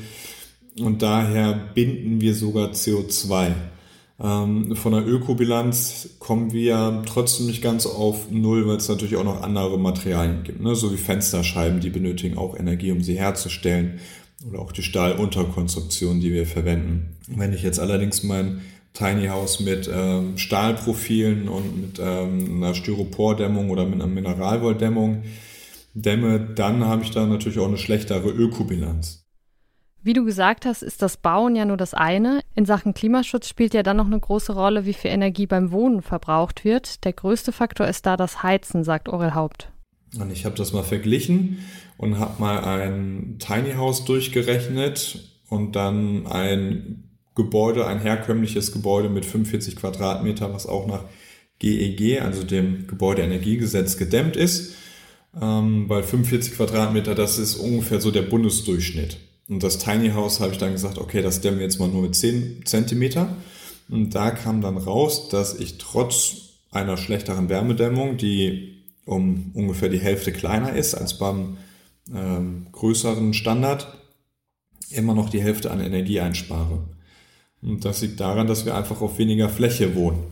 und 0.80 1.02
daher 1.02 1.52
binden 1.74 2.22
wir 2.22 2.34
sogar 2.34 2.70
CO2. 2.70 3.52
Ähm, 4.18 4.74
von 4.76 4.92
der 4.92 5.06
Ökobilanz 5.06 6.16
kommen 6.18 6.54
wir 6.54 7.02
trotzdem 7.04 7.46
nicht 7.48 7.60
ganz 7.60 7.84
auf 7.84 8.30
Null, 8.30 8.66
weil 8.66 8.76
es 8.76 8.88
natürlich 8.88 9.16
auch 9.16 9.24
noch 9.24 9.42
andere 9.42 9.78
Materialien 9.78 10.42
gibt, 10.42 10.62
ne? 10.62 10.74
so 10.74 10.90
wie 10.90 10.96
Fensterscheiben, 10.96 11.80
die 11.80 11.90
benötigen 11.90 12.38
auch 12.38 12.58
Energie, 12.58 12.92
um 12.92 13.02
sie 13.02 13.18
herzustellen 13.18 14.00
oder 14.44 14.60
auch 14.60 14.72
die 14.72 14.82
Stahlunterkonstruktion, 14.82 16.20
die 16.20 16.32
wir 16.32 16.46
verwenden. 16.46 17.16
Wenn 17.28 17.52
ich 17.52 17.62
jetzt 17.62 17.80
allerdings 17.80 18.22
mein 18.22 18.60
Tiny 18.92 19.26
House 19.28 19.60
mit 19.60 19.90
ähm, 19.92 20.38
Stahlprofilen 20.38 21.48
und 21.48 21.80
mit 21.80 22.00
ähm, 22.02 22.62
einer 22.62 22.74
Styropordämmung 22.74 23.70
oder 23.70 23.84
mit 23.84 23.94
einer 23.94 24.06
Mineralwolldämmung 24.06 25.24
dämme, 25.94 26.40
dann 26.40 26.84
habe 26.84 27.02
ich 27.02 27.10
da 27.10 27.26
natürlich 27.26 27.58
auch 27.58 27.68
eine 27.68 27.78
schlechtere 27.78 28.28
Ökobilanz. 28.28 29.26
Wie 30.02 30.12
du 30.12 30.24
gesagt 30.24 30.66
hast, 30.66 30.82
ist 30.82 31.02
das 31.02 31.16
Bauen 31.16 31.56
ja 31.56 31.64
nur 31.64 31.76
das 31.76 31.92
eine. 31.92 32.40
In 32.54 32.64
Sachen 32.64 32.94
Klimaschutz 32.94 33.48
spielt 33.48 33.74
ja 33.74 33.82
dann 33.82 33.96
noch 33.96 34.06
eine 34.06 34.20
große 34.20 34.54
Rolle, 34.54 34.86
wie 34.86 34.92
viel 34.92 35.10
Energie 35.10 35.46
beim 35.46 35.72
Wohnen 35.72 36.00
verbraucht 36.00 36.64
wird. 36.64 37.04
Der 37.04 37.12
größte 37.12 37.50
Faktor 37.50 37.88
ist 37.88 38.06
da 38.06 38.16
das 38.16 38.42
Heizen, 38.42 38.84
sagt 38.84 39.08
Orel 39.08 39.34
Haupt. 39.34 39.72
Und 40.16 40.30
ich 40.32 40.44
habe 40.44 40.56
das 40.56 40.72
mal 40.72 40.82
verglichen 40.82 41.58
und 41.96 42.18
habe 42.18 42.40
mal 42.40 42.64
ein 42.64 43.36
Tiny 43.38 43.74
House 43.74 44.04
durchgerechnet 44.04 45.30
und 45.48 45.76
dann 45.76 46.26
ein 46.26 47.04
Gebäude, 47.34 47.86
ein 47.86 48.00
herkömmliches 48.00 48.72
Gebäude 48.72 49.08
mit 49.08 49.24
45 49.24 49.76
Quadratmeter, 49.76 50.52
was 50.52 50.66
auch 50.66 50.86
nach 50.86 51.04
GEG, 51.58 52.00
e 52.00 52.20
also 52.20 52.42
dem 52.42 52.86
Gebäudeenergiegesetz, 52.86 53.96
gedämmt 53.96 54.36
ist. 54.36 54.74
Ähm, 55.40 55.88
weil 55.88 56.02
45 56.02 56.54
Quadratmeter, 56.54 57.14
das 57.14 57.38
ist 57.38 57.56
ungefähr 57.56 58.00
so 58.00 58.10
der 58.10 58.22
Bundesdurchschnitt. 58.22 59.18
Und 59.48 59.62
das 59.62 59.78
Tiny 59.78 60.10
House 60.10 60.40
habe 60.40 60.52
ich 60.52 60.58
dann 60.58 60.72
gesagt, 60.72 60.98
okay, 60.98 61.22
das 61.22 61.40
dämmen 61.40 61.58
wir 61.58 61.66
jetzt 61.66 61.78
mal 61.78 61.88
nur 61.88 62.02
mit 62.02 62.16
10 62.16 62.62
Zentimeter. 62.64 63.36
Und 63.88 64.14
da 64.14 64.30
kam 64.30 64.60
dann 64.62 64.78
raus, 64.78 65.28
dass 65.28 65.58
ich 65.58 65.78
trotz 65.78 66.36
einer 66.70 66.96
schlechteren 66.96 67.48
Wärmedämmung, 67.48 68.16
die 68.16 68.75
um 69.06 69.52
ungefähr 69.54 69.88
die 69.88 70.00
Hälfte 70.00 70.32
kleiner 70.32 70.74
ist 70.74 70.94
als 70.94 71.16
beim 71.16 71.56
ähm, 72.14 72.66
größeren 72.72 73.32
Standard 73.32 73.96
immer 74.90 75.14
noch 75.14 75.30
die 75.30 75.42
Hälfte 75.42 75.70
an 75.70 75.80
Energie 75.80 76.20
einspare. 76.20 76.84
Und 77.62 77.84
das 77.84 78.02
liegt 78.02 78.20
daran, 78.20 78.46
dass 78.46 78.66
wir 78.66 78.76
einfach 78.76 79.00
auf 79.00 79.18
weniger 79.18 79.48
Fläche 79.48 79.94
wohnen. 79.94 80.24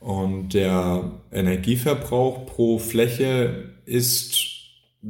Und 0.00 0.52
der 0.52 1.12
Energieverbrauch 1.32 2.46
pro 2.46 2.78
Fläche 2.78 3.70
ist 3.86 4.54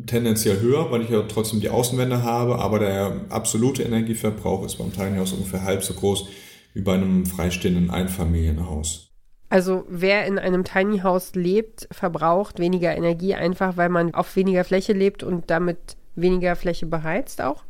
tendenziell 0.06 0.60
höher, 0.60 0.90
weil 0.90 1.02
ich 1.02 1.10
ja 1.10 1.22
trotzdem 1.22 1.60
die 1.60 1.68
Außenwände 1.68 2.22
habe, 2.22 2.58
aber 2.58 2.80
der 2.80 3.26
absolute 3.28 3.82
Energieverbrauch 3.82 4.64
ist 4.64 4.76
beim 4.76 4.92
Tiny 4.92 5.16
House 5.18 5.32
ungefähr 5.32 5.62
halb 5.62 5.82
so 5.82 5.94
groß 5.94 6.26
wie 6.74 6.82
bei 6.82 6.94
einem 6.94 7.26
freistehenden 7.26 7.90
Einfamilienhaus. 7.90 9.13
Also 9.54 9.84
wer 9.88 10.26
in 10.26 10.40
einem 10.40 10.64
Tiny 10.64 10.98
House 10.98 11.36
lebt, 11.36 11.86
verbraucht 11.92 12.58
weniger 12.58 12.92
Energie, 12.96 13.36
einfach 13.36 13.76
weil 13.76 13.88
man 13.88 14.12
auf 14.12 14.34
weniger 14.34 14.64
Fläche 14.64 14.92
lebt 14.94 15.22
und 15.22 15.48
damit 15.48 15.78
weniger 16.16 16.56
Fläche 16.56 16.86
beheizt 16.86 17.40
auch? 17.40 17.62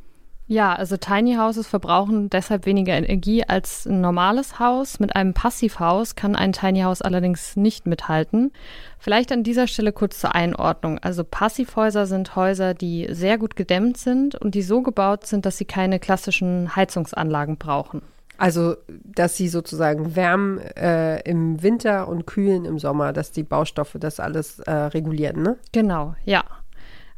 Ja, 0.46 0.72
also 0.72 0.96
Tiny 0.96 1.34
Houses 1.34 1.66
verbrauchen 1.66 2.30
deshalb 2.30 2.64
weniger 2.64 2.94
Energie 2.94 3.44
als 3.44 3.84
ein 3.84 4.00
normales 4.00 4.58
Haus. 4.58 4.98
Mit 4.98 5.14
einem 5.14 5.34
Passivhaus 5.34 6.14
kann 6.16 6.36
ein 6.36 6.54
Tiny 6.54 6.80
House 6.80 7.02
allerdings 7.02 7.54
nicht 7.54 7.86
mithalten. 7.86 8.50
Vielleicht 8.98 9.30
an 9.30 9.42
dieser 9.42 9.66
Stelle 9.66 9.92
kurz 9.92 10.18
zur 10.20 10.34
Einordnung. 10.34 11.00
Also 11.00 11.22
Passivhäuser 11.22 12.06
sind 12.06 12.34
Häuser, 12.34 12.72
die 12.72 13.08
sehr 13.10 13.36
gut 13.36 13.56
gedämmt 13.56 13.98
sind 13.98 14.36
und 14.36 14.54
die 14.54 14.62
so 14.62 14.80
gebaut 14.80 15.26
sind, 15.26 15.44
dass 15.44 15.58
sie 15.58 15.66
keine 15.66 15.98
klassischen 15.98 16.76
Heizungsanlagen 16.76 17.58
brauchen. 17.58 18.00
Also, 18.36 18.76
dass 18.88 19.36
sie 19.36 19.48
sozusagen 19.48 20.16
wärmen 20.16 20.58
äh, 20.58 21.20
im 21.20 21.62
Winter 21.62 22.08
und 22.08 22.26
kühlen 22.26 22.64
im 22.64 22.78
Sommer, 22.78 23.12
dass 23.12 23.30
die 23.30 23.44
Baustoffe 23.44 23.96
das 23.98 24.18
alles 24.18 24.58
äh, 24.60 24.72
regulieren, 24.72 25.42
ne? 25.42 25.56
Genau, 25.72 26.14
ja. 26.24 26.44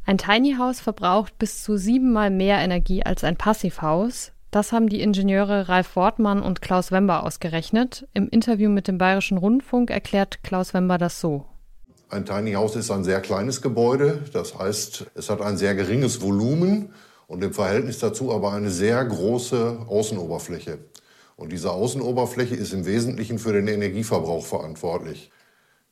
Ein 0.05 0.17
Tiny 0.17 0.55
House 0.57 0.79
verbraucht 0.79 1.37
bis 1.37 1.63
zu 1.63 1.75
siebenmal 1.77 2.29
mehr 2.29 2.59
Energie 2.59 3.03
als 3.03 3.23
ein 3.23 3.35
Passivhaus. 3.35 4.31
Das 4.51 4.71
haben 4.71 4.87
die 4.87 5.01
Ingenieure 5.01 5.67
Ralf 5.67 5.95
Wortmann 5.97 6.41
und 6.41 6.61
Klaus 6.61 6.91
Wember 6.91 7.23
ausgerechnet. 7.23 8.07
Im 8.13 8.29
Interview 8.29 8.69
mit 8.69 8.87
dem 8.87 8.97
Bayerischen 8.97 9.37
Rundfunk 9.37 9.89
erklärt 9.89 10.43
Klaus 10.43 10.73
Wember 10.73 10.97
das 10.97 11.19
so. 11.19 11.45
Ein 12.09 12.25
Tiny 12.25 12.53
House 12.53 12.77
ist 12.77 12.89
ein 12.89 13.03
sehr 13.03 13.19
kleines 13.19 13.61
Gebäude. 13.61 14.21
Das 14.31 14.57
heißt, 14.57 15.07
es 15.15 15.29
hat 15.29 15.41
ein 15.41 15.57
sehr 15.57 15.75
geringes 15.75 16.21
Volumen 16.21 16.93
und 17.27 17.43
im 17.43 17.53
Verhältnis 17.53 17.99
dazu 17.99 18.31
aber 18.31 18.53
eine 18.53 18.71
sehr 18.71 19.03
große 19.03 19.79
Außenoberfläche. 19.87 20.79
Und 21.37 21.51
diese 21.51 21.71
Außenoberfläche 21.71 22.55
ist 22.55 22.73
im 22.73 22.85
Wesentlichen 22.85 23.37
für 23.39 23.53
den 23.53 23.67
Energieverbrauch 23.67 24.45
verantwortlich. 24.45 25.29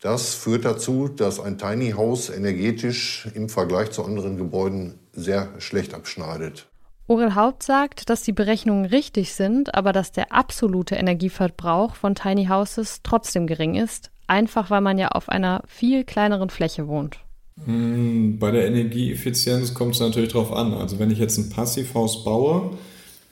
Das 0.02 0.34
führt 0.34 0.66
dazu, 0.66 1.08
dass 1.08 1.40
ein 1.40 1.58
Tiny 1.58 1.92
House 1.92 2.30
energetisch 2.30 3.30
im 3.34 3.48
Vergleich 3.48 3.92
zu 3.92 4.04
anderen 4.04 4.38
Gebäuden 4.38 5.00
sehr 5.14 5.50
schlecht 5.60 5.94
abschneidet. 5.94 6.68
Orel 7.08 7.36
Haupt 7.36 7.62
sagt, 7.62 8.10
dass 8.10 8.24
die 8.24 8.32
Berechnungen 8.32 8.86
richtig 8.86 9.34
sind, 9.34 9.75
aber 9.75 9.94
dass 9.94 10.12
der 10.12 10.32
absolute 10.32 10.96
Energieverbrauch 10.96 11.96
von 11.96 12.16
Tiny 12.16 12.48
Houses 12.48 13.02
trotzdem 13.04 13.46
gering 13.46 13.75
ist, 13.75 14.10
einfach 14.25 14.72
weil 14.72 14.82
man 14.82 14.98
ja 14.98 15.10
auf 15.10 15.30
einer 15.30 15.62
viel 15.68 16.04
kleineren 16.04 16.50
Fläche 16.50 16.88
wohnt. 16.88 17.20
Hm, 17.64 18.40
bei 18.40 18.50
der 18.50 18.66
Energieeffizienz 18.66 19.75
kommt 19.75 19.94
es 19.94 20.02
natürlich 20.02 20.34
darauf 20.34 20.52
an. 20.52 20.74
Also 20.74 20.98
wenn 20.98 21.12
ich 21.12 21.20
jetzt 21.20 21.38
ein 21.38 21.52
Passivhaus 21.52 22.24
baue, 22.24 22.72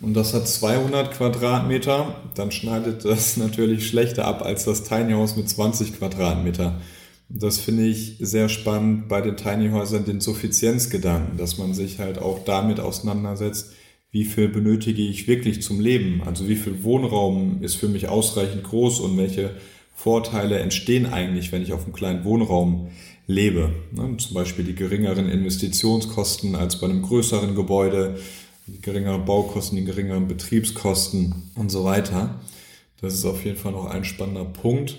und 0.03 0.13
das 0.15 0.33
hat 0.33 0.47
200 0.47 1.11
Quadratmeter, 1.11 2.15
dann 2.35 2.51
schneidet 2.51 3.05
das 3.05 3.37
natürlich 3.37 3.87
schlechter 3.87 4.25
ab 4.25 4.41
als 4.43 4.65
das 4.65 4.83
Tiny 4.83 5.13
House 5.13 5.37
mit 5.37 5.47
20 5.47 5.97
Quadratmeter. 5.97 6.81
Das 7.29 7.57
finde 7.57 7.85
ich 7.85 8.17
sehr 8.19 8.49
spannend 8.49 9.07
bei 9.07 9.21
den 9.21 9.37
Tiny 9.37 9.69
Häusern, 9.69 10.05
den 10.05 10.19
Suffizienzgedanken, 10.19 11.37
dass 11.37 11.57
man 11.57 11.73
sich 11.73 11.99
halt 11.99 12.19
auch 12.19 12.43
damit 12.43 12.79
auseinandersetzt, 12.79 13.71
wie 14.11 14.25
viel 14.25 14.49
benötige 14.49 15.01
ich 15.01 15.27
wirklich 15.27 15.63
zum 15.63 15.79
Leben? 15.79 16.21
Also 16.23 16.47
wie 16.47 16.57
viel 16.57 16.83
Wohnraum 16.83 17.63
ist 17.63 17.75
für 17.75 17.87
mich 17.87 18.09
ausreichend 18.09 18.63
groß 18.63 18.99
und 18.99 19.17
welche 19.17 19.51
Vorteile 19.95 20.59
entstehen 20.59 21.07
eigentlich, 21.07 21.51
wenn 21.51 21.63
ich 21.63 21.73
auf 21.73 21.85
einem 21.85 21.93
kleinen 21.93 22.23
Wohnraum 22.23 22.89
lebe? 23.25 23.71
Ne? 23.91 24.17
Zum 24.17 24.35
Beispiel 24.35 24.65
die 24.65 24.75
geringeren 24.75 25.29
Investitionskosten 25.29 26.55
als 26.55 26.79
bei 26.79 26.87
einem 26.87 27.01
größeren 27.01 27.55
Gebäude, 27.55 28.17
die 28.67 28.81
geringeren 28.81 29.25
Baukosten, 29.25 29.77
die 29.77 29.85
geringeren 29.85 30.27
Betriebskosten 30.27 31.51
und 31.55 31.69
so 31.69 31.83
weiter. 31.83 32.39
Das 33.01 33.13
ist 33.13 33.25
auf 33.25 33.43
jeden 33.43 33.57
Fall 33.57 33.73
noch 33.73 33.85
ein 33.85 34.05
spannender 34.05 34.45
Punkt. 34.45 34.97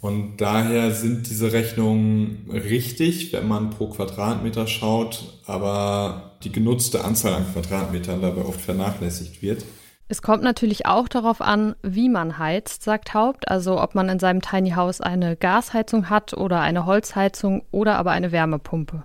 Und 0.00 0.36
daher 0.36 0.90
sind 0.90 1.30
diese 1.30 1.52
Rechnungen 1.52 2.50
richtig, 2.50 3.32
wenn 3.32 3.48
man 3.48 3.70
pro 3.70 3.88
Quadratmeter 3.88 4.66
schaut, 4.66 5.40
aber 5.46 6.36
die 6.44 6.52
genutzte 6.52 7.04
Anzahl 7.04 7.32
an 7.32 7.50
Quadratmetern 7.52 8.20
dabei 8.20 8.42
oft 8.42 8.60
vernachlässigt 8.60 9.40
wird. 9.40 9.64
Es 10.06 10.20
kommt 10.20 10.42
natürlich 10.42 10.84
auch 10.84 11.08
darauf 11.08 11.40
an, 11.40 11.74
wie 11.82 12.10
man 12.10 12.38
heizt, 12.38 12.82
sagt 12.82 13.14
Haupt, 13.14 13.48
also 13.48 13.80
ob 13.80 13.94
man 13.94 14.10
in 14.10 14.18
seinem 14.18 14.42
Tiny 14.42 14.72
House 14.72 15.00
eine 15.00 15.36
Gasheizung 15.36 16.10
hat 16.10 16.34
oder 16.34 16.60
eine 16.60 16.84
Holzheizung 16.84 17.62
oder 17.70 17.96
aber 17.96 18.10
eine 18.10 18.30
Wärmepumpe. 18.30 19.04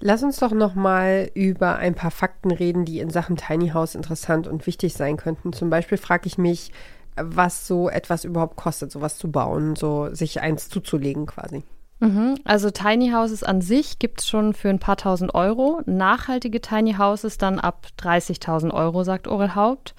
Lass 0.00 0.22
uns 0.22 0.38
doch 0.38 0.52
noch 0.52 0.74
mal 0.74 1.30
über 1.34 1.76
ein 1.76 1.94
paar 1.94 2.10
Fakten 2.10 2.50
reden, 2.50 2.86
die 2.86 3.00
in 3.00 3.10
Sachen 3.10 3.36
Tiny 3.36 3.68
House 3.70 3.94
interessant 3.94 4.48
und 4.48 4.66
wichtig 4.66 4.94
sein 4.94 5.18
könnten. 5.18 5.52
Zum 5.52 5.68
Beispiel 5.68 5.98
frage 5.98 6.26
ich 6.26 6.38
mich, 6.38 6.72
was 7.16 7.66
so 7.66 7.90
etwas 7.90 8.24
überhaupt 8.24 8.56
kostet, 8.56 8.90
sowas 8.90 9.18
zu 9.18 9.30
bauen, 9.30 9.76
so 9.76 10.08
sich 10.14 10.40
eins 10.40 10.70
zuzulegen 10.70 11.26
quasi. 11.26 11.64
Mhm. 11.98 12.36
Also 12.44 12.70
Tiny 12.70 13.10
Houses 13.10 13.42
an 13.42 13.60
sich 13.60 13.98
gibt 13.98 14.20
es 14.20 14.28
schon 14.28 14.54
für 14.54 14.70
ein 14.70 14.78
paar 14.78 14.96
tausend 14.96 15.34
Euro. 15.34 15.82
Nachhaltige 15.84 16.62
Tiny 16.62 16.94
Houses 16.94 17.36
dann 17.36 17.58
ab 17.58 17.86
30.000 17.98 18.72
Euro, 18.72 19.04
sagt 19.04 19.28
Orel 19.28 19.54
Haupt. 19.54 19.94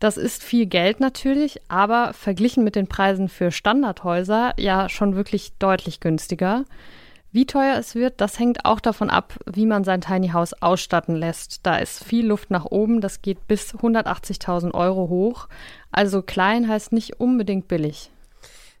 Das 0.00 0.16
ist 0.16 0.42
viel 0.42 0.66
Geld 0.66 1.00
natürlich, 1.00 1.60
aber 1.68 2.12
verglichen 2.12 2.62
mit 2.62 2.76
den 2.76 2.88
Preisen 2.88 3.28
für 3.28 3.50
Standardhäuser 3.50 4.52
ja 4.58 4.88
schon 4.88 5.14
wirklich 5.16 5.52
deutlich 5.58 6.00
günstiger. 6.00 6.64
Wie 7.32 7.46
teuer 7.46 7.76
es 7.78 7.94
wird, 7.94 8.20
das 8.20 8.40
hängt 8.40 8.64
auch 8.64 8.80
davon 8.80 9.08
ab, 9.08 9.34
wie 9.46 9.66
man 9.66 9.84
sein 9.84 10.00
Tiny 10.00 10.30
House 10.30 10.52
ausstatten 10.60 11.14
lässt. 11.14 11.64
Da 11.64 11.76
ist 11.76 12.02
viel 12.02 12.26
Luft 12.26 12.50
nach 12.50 12.64
oben, 12.64 13.00
das 13.00 13.22
geht 13.22 13.46
bis 13.46 13.72
180.000 13.74 14.74
Euro 14.74 15.08
hoch. 15.08 15.48
Also 15.92 16.22
klein 16.22 16.66
heißt 16.68 16.92
nicht 16.92 17.20
unbedingt 17.20 17.68
billig. 17.68 18.10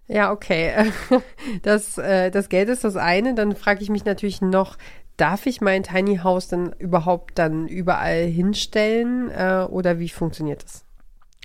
Ja, 0.08 0.32
okay. 0.32 0.92
Das, 1.62 1.98
äh, 1.98 2.30
das 2.30 2.48
Geld 2.48 2.68
ist 2.68 2.84
das 2.84 2.96
eine. 2.96 3.34
Dann 3.34 3.54
frage 3.54 3.82
ich 3.82 3.90
mich 3.90 4.04
natürlich 4.04 4.40
noch, 4.40 4.76
darf 5.16 5.46
ich 5.46 5.60
mein 5.60 5.82
Tiny 5.84 6.18
House 6.18 6.48
denn 6.48 6.72
überhaupt 6.78 7.38
dann 7.38 7.68
überall 7.68 8.24
hinstellen 8.24 9.30
äh, 9.30 9.66
oder 9.68 9.98
wie 9.98 10.08
funktioniert 10.08 10.64
das? 10.64 10.84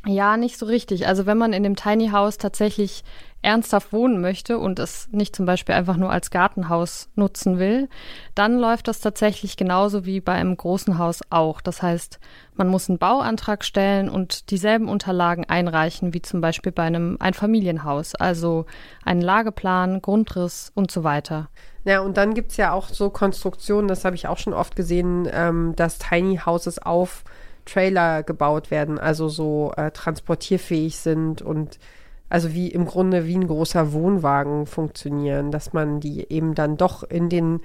Ja, 0.07 0.37
nicht 0.37 0.57
so 0.57 0.65
richtig. 0.65 1.07
Also 1.07 1.25
wenn 1.25 1.37
man 1.37 1.53
in 1.53 1.63
dem 1.63 1.75
Tiny 1.75 2.09
House 2.09 2.37
tatsächlich 2.37 3.03
ernsthaft 3.45 3.93
wohnen 3.93 4.19
möchte 4.19 4.57
und 4.57 4.79
es 4.79 5.07
nicht 5.11 5.35
zum 5.35 5.45
Beispiel 5.45 5.75
einfach 5.75 5.97
nur 5.97 6.11
als 6.11 6.31
Gartenhaus 6.31 7.09
nutzen 7.15 7.59
will, 7.59 7.87
dann 8.33 8.57
läuft 8.57 8.87
das 8.87 8.99
tatsächlich 8.99 9.55
genauso 9.55 10.05
wie 10.05 10.19
bei 10.19 10.33
einem 10.33 10.57
großen 10.57 10.97
Haus 10.97 11.21
auch. 11.29 11.61
Das 11.61 11.81
heißt, 11.81 12.19
man 12.55 12.67
muss 12.67 12.89
einen 12.89 12.97
Bauantrag 12.97 13.63
stellen 13.63 14.09
und 14.09 14.49
dieselben 14.49 14.89
Unterlagen 14.89 15.45
einreichen 15.45 16.13
wie 16.13 16.23
zum 16.23 16.41
Beispiel 16.41 16.71
bei 16.71 16.83
einem 16.83 17.17
Einfamilienhaus, 17.19 18.15
also 18.15 18.65
einen 19.03 19.21
Lageplan, 19.21 20.01
Grundriss 20.01 20.71
und 20.73 20.89
so 20.89 21.03
weiter. 21.03 21.49
Ja, 21.83 21.99
und 21.99 22.17
dann 22.17 22.33
gibt's 22.33 22.57
ja 22.57 22.73
auch 22.73 22.89
so 22.89 23.11
Konstruktionen, 23.11 23.87
das 23.87 24.05
habe 24.05 24.15
ich 24.15 24.27
auch 24.27 24.39
schon 24.39 24.53
oft 24.53 24.75
gesehen, 24.75 25.29
ähm, 25.31 25.73
dass 25.75 25.99
Tiny 25.99 26.37
Houses 26.43 26.79
auf 26.79 27.23
Trailer 27.65 28.23
gebaut 28.23 28.71
werden, 28.71 28.99
also 28.99 29.29
so 29.29 29.71
äh, 29.77 29.91
transportierfähig 29.91 30.97
sind 30.97 31.41
und 31.43 31.79
also 32.29 32.53
wie 32.53 32.69
im 32.69 32.85
Grunde 32.85 33.25
wie 33.25 33.35
ein 33.35 33.47
großer 33.47 33.93
Wohnwagen 33.93 34.65
funktionieren, 34.65 35.51
dass 35.51 35.73
man 35.73 35.99
die 35.99 36.31
eben 36.31 36.55
dann 36.55 36.77
doch 36.77 37.03
in 37.03 37.29
den 37.29 37.61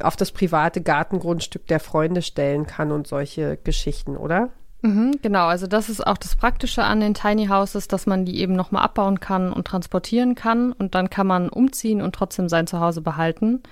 auf 0.00 0.16
das 0.16 0.30
private 0.30 0.82
Gartengrundstück 0.82 1.66
der 1.66 1.80
Freunde 1.80 2.22
stellen 2.22 2.66
kann 2.66 2.92
und 2.92 3.08
solche 3.08 3.58
Geschichten, 3.64 4.16
oder? 4.16 4.50
Mhm, 4.82 5.18
genau, 5.20 5.46
also 5.46 5.66
das 5.66 5.88
ist 5.88 6.06
auch 6.06 6.16
das 6.16 6.36
Praktische 6.36 6.84
an 6.84 7.00
den 7.00 7.14
Tiny 7.14 7.48
Houses, 7.48 7.88
dass 7.88 8.06
man 8.06 8.24
die 8.24 8.40
eben 8.40 8.54
nochmal 8.54 8.82
abbauen 8.82 9.20
kann 9.20 9.52
und 9.52 9.66
transportieren 9.66 10.34
kann 10.34 10.72
und 10.72 10.94
dann 10.94 11.10
kann 11.10 11.26
man 11.26 11.48
umziehen 11.48 12.00
und 12.00 12.14
trotzdem 12.14 12.48
sein 12.48 12.66
Zuhause 12.66 13.00
behalten. 13.00 13.62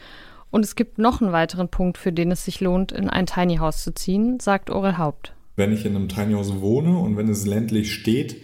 Und 0.50 0.64
es 0.64 0.76
gibt 0.76 0.98
noch 0.98 1.20
einen 1.20 1.32
weiteren 1.32 1.68
Punkt, 1.68 1.98
für 1.98 2.12
den 2.12 2.30
es 2.30 2.44
sich 2.44 2.60
lohnt, 2.60 2.92
in 2.92 3.08
ein 3.08 3.26
Tiny 3.26 3.56
House 3.56 3.84
zu 3.84 3.92
ziehen, 3.92 4.40
sagt 4.40 4.70
Orel 4.70 4.98
Haupt. 4.98 5.34
Wenn 5.56 5.72
ich 5.72 5.84
in 5.84 5.94
einem 5.94 6.08
Tiny 6.08 6.34
House 6.34 6.60
wohne 6.60 6.98
und 6.98 7.16
wenn 7.16 7.28
es 7.28 7.46
ländlich 7.46 7.92
steht, 7.92 8.42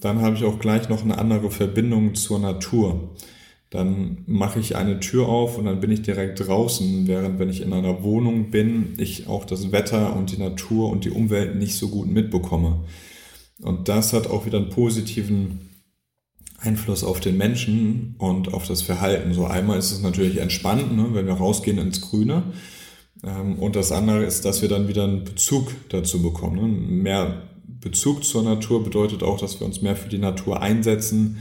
dann 0.00 0.22
habe 0.22 0.36
ich 0.36 0.44
auch 0.44 0.58
gleich 0.58 0.88
noch 0.88 1.04
eine 1.04 1.18
andere 1.18 1.50
Verbindung 1.50 2.14
zur 2.14 2.38
Natur. 2.38 3.10
Dann 3.70 4.24
mache 4.26 4.58
ich 4.58 4.74
eine 4.74 4.98
Tür 4.98 5.28
auf 5.28 5.56
und 5.56 5.66
dann 5.66 5.80
bin 5.80 5.92
ich 5.92 6.02
direkt 6.02 6.40
draußen, 6.40 7.06
während 7.06 7.38
wenn 7.38 7.48
ich 7.48 7.60
in 7.60 7.72
einer 7.72 8.02
Wohnung 8.02 8.50
bin, 8.50 8.94
ich 8.98 9.28
auch 9.28 9.44
das 9.44 9.70
Wetter 9.70 10.16
und 10.16 10.32
die 10.32 10.38
Natur 10.38 10.90
und 10.90 11.04
die 11.04 11.10
Umwelt 11.10 11.54
nicht 11.54 11.76
so 11.76 11.88
gut 11.88 12.08
mitbekomme. 12.08 12.80
Und 13.62 13.88
das 13.88 14.12
hat 14.12 14.26
auch 14.26 14.46
wieder 14.46 14.58
einen 14.58 14.70
positiven 14.70 15.70
Einfluss 16.58 17.04
auf 17.04 17.20
den 17.20 17.36
Menschen 17.36 18.16
und 18.18 18.52
auf 18.52 18.66
das 18.66 18.82
Verhalten. 18.82 19.32
So 19.32 19.46
einmal 19.46 19.78
ist 19.78 19.92
es 19.92 20.02
natürlich 20.02 20.38
entspannt, 20.38 20.96
ne, 20.96 21.08
wenn 21.12 21.26
wir 21.26 21.34
rausgehen 21.34 21.78
ins 21.78 22.00
Grüne. 22.00 22.42
Ähm, 23.24 23.58
und 23.58 23.76
das 23.76 23.92
andere 23.92 24.24
ist, 24.24 24.44
dass 24.44 24.62
wir 24.62 24.68
dann 24.68 24.88
wieder 24.88 25.04
einen 25.04 25.24
Bezug 25.24 25.70
dazu 25.90 26.22
bekommen. 26.22 26.56
Ne? 26.56 26.68
Mehr 26.68 27.49
Bezug 27.80 28.24
zur 28.24 28.42
Natur 28.42 28.82
bedeutet 28.82 29.22
auch, 29.22 29.38
dass 29.38 29.60
wir 29.60 29.66
uns 29.66 29.82
mehr 29.82 29.96
für 29.96 30.08
die 30.08 30.18
Natur 30.18 30.60
einsetzen 30.62 31.38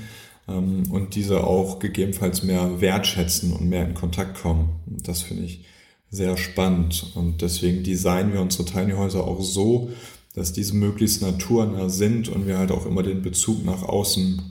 ähm, 0.48 0.84
und 0.92 1.16
diese 1.16 1.44
auch 1.44 1.80
gegebenenfalls 1.80 2.44
mehr 2.44 2.82
wertschätzen 2.82 3.54
und 3.54 3.70
mehr 3.70 3.86
in 3.86 3.94
Kontakt 3.94 4.42
kommen. 4.42 4.70
Das 4.86 5.22
finde 5.22 5.44
ich 5.44 5.66
sehr 6.12 6.38
spannend 6.38 7.12
und 7.16 7.42
deswegen 7.42 7.84
designen 7.84 8.34
wir 8.34 8.42
unsere 8.42 8.66
Tiny 8.66 8.94
Häuser 8.94 9.26
auch 9.26 9.42
so, 9.42 9.90
dass 10.34 10.54
diese 10.54 10.76
möglichst 10.76 11.22
naturnah 11.22 11.90
sind 11.90 12.30
und 12.30 12.48
wir 12.48 12.58
halt 12.58 12.72
auch 12.72 12.86
immer 12.86 13.04
den 13.04 13.22
Bezug 13.22 13.64
nach 13.64 13.84
außen 13.84 14.42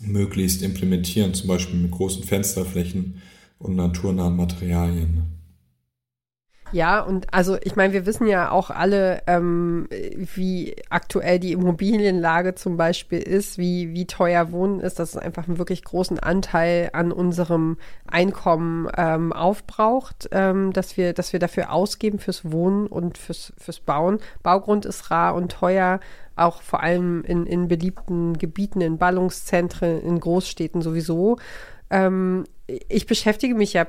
möglichst 0.00 0.62
implementieren, 0.62 1.34
zum 1.34 1.48
Beispiel 1.48 1.78
mit 1.78 1.92
großen 1.92 2.24
Fensterflächen 2.24 3.22
und 3.58 3.76
naturnahen 3.76 4.36
Materialien. 4.36 5.33
Ja, 6.74 7.02
und 7.02 7.32
also 7.32 7.56
ich 7.62 7.76
meine, 7.76 7.92
wir 7.92 8.04
wissen 8.04 8.26
ja 8.26 8.50
auch 8.50 8.70
alle, 8.70 9.22
ähm, 9.28 9.86
wie 9.90 10.74
aktuell 10.90 11.38
die 11.38 11.52
Immobilienlage 11.52 12.56
zum 12.56 12.76
Beispiel 12.76 13.20
ist, 13.20 13.58
wie, 13.58 13.94
wie 13.94 14.08
teuer 14.08 14.50
Wohnen 14.50 14.80
ist, 14.80 14.98
dass 14.98 15.10
es 15.10 15.16
einfach 15.16 15.46
einen 15.46 15.58
wirklich 15.58 15.84
großen 15.84 16.18
Anteil 16.18 16.90
an 16.92 17.12
unserem 17.12 17.76
Einkommen 18.08 18.88
ähm, 18.96 19.32
aufbraucht, 19.32 20.28
ähm, 20.32 20.72
dass 20.72 20.96
wir, 20.96 21.12
dass 21.12 21.32
wir 21.32 21.38
dafür 21.38 21.70
ausgeben 21.70 22.18
fürs 22.18 22.50
Wohnen 22.50 22.88
und 22.88 23.18
fürs, 23.18 23.52
fürs 23.56 23.78
Bauen. 23.78 24.18
Baugrund 24.42 24.84
ist 24.84 25.12
rar 25.12 25.36
und 25.36 25.52
teuer, 25.52 26.00
auch 26.34 26.60
vor 26.60 26.82
allem 26.82 27.22
in, 27.22 27.46
in 27.46 27.68
beliebten 27.68 28.36
Gebieten, 28.36 28.80
in 28.80 28.98
Ballungszentren, 28.98 30.02
in 30.02 30.18
Großstädten 30.18 30.82
sowieso. 30.82 31.36
Ähm, 31.88 32.46
ich 32.66 33.06
beschäftige 33.06 33.54
mich 33.54 33.74
ja 33.74 33.86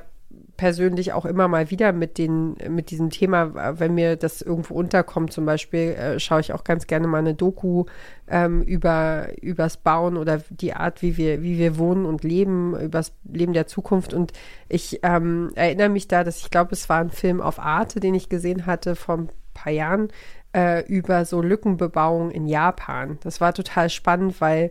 persönlich 0.56 1.12
auch 1.12 1.24
immer 1.24 1.48
mal 1.48 1.70
wieder 1.70 1.92
mit 1.92 2.18
den, 2.18 2.56
mit 2.68 2.90
diesem 2.90 3.10
Thema, 3.10 3.78
wenn 3.78 3.94
mir 3.94 4.16
das 4.16 4.42
irgendwo 4.42 4.74
unterkommt, 4.74 5.32
zum 5.32 5.44
Beispiel, 5.46 5.92
äh, 5.92 6.20
schaue 6.20 6.40
ich 6.40 6.52
auch 6.52 6.64
ganz 6.64 6.86
gerne 6.86 7.06
mal 7.06 7.18
eine 7.18 7.34
Doku 7.34 7.84
ähm, 8.28 8.62
über 8.62 9.28
übers 9.40 9.76
Bauen 9.76 10.16
oder 10.16 10.42
die 10.50 10.74
Art, 10.74 11.02
wie 11.02 11.16
wir, 11.16 11.42
wie 11.42 11.58
wir 11.58 11.78
wohnen 11.78 12.06
und 12.06 12.24
leben, 12.24 12.78
übers 12.78 13.12
Leben 13.24 13.52
der 13.52 13.66
Zukunft. 13.66 14.14
Und 14.14 14.32
ich 14.68 15.00
ähm, 15.02 15.52
erinnere 15.54 15.88
mich 15.88 16.08
da, 16.08 16.24
dass 16.24 16.38
ich 16.38 16.50
glaube, 16.50 16.72
es 16.72 16.88
war 16.88 17.00
ein 17.00 17.10
Film 17.10 17.40
auf 17.40 17.58
Arte, 17.58 18.00
den 18.00 18.14
ich 18.14 18.28
gesehen 18.28 18.66
hatte 18.66 18.96
vor 18.96 19.18
ein 19.18 19.28
paar 19.54 19.72
Jahren, 19.72 20.08
äh, 20.54 20.84
über 20.86 21.24
so 21.24 21.42
Lückenbebauung 21.42 22.30
in 22.30 22.46
Japan. 22.46 23.18
Das 23.22 23.40
war 23.40 23.52
total 23.52 23.90
spannend, 23.90 24.40
weil 24.40 24.70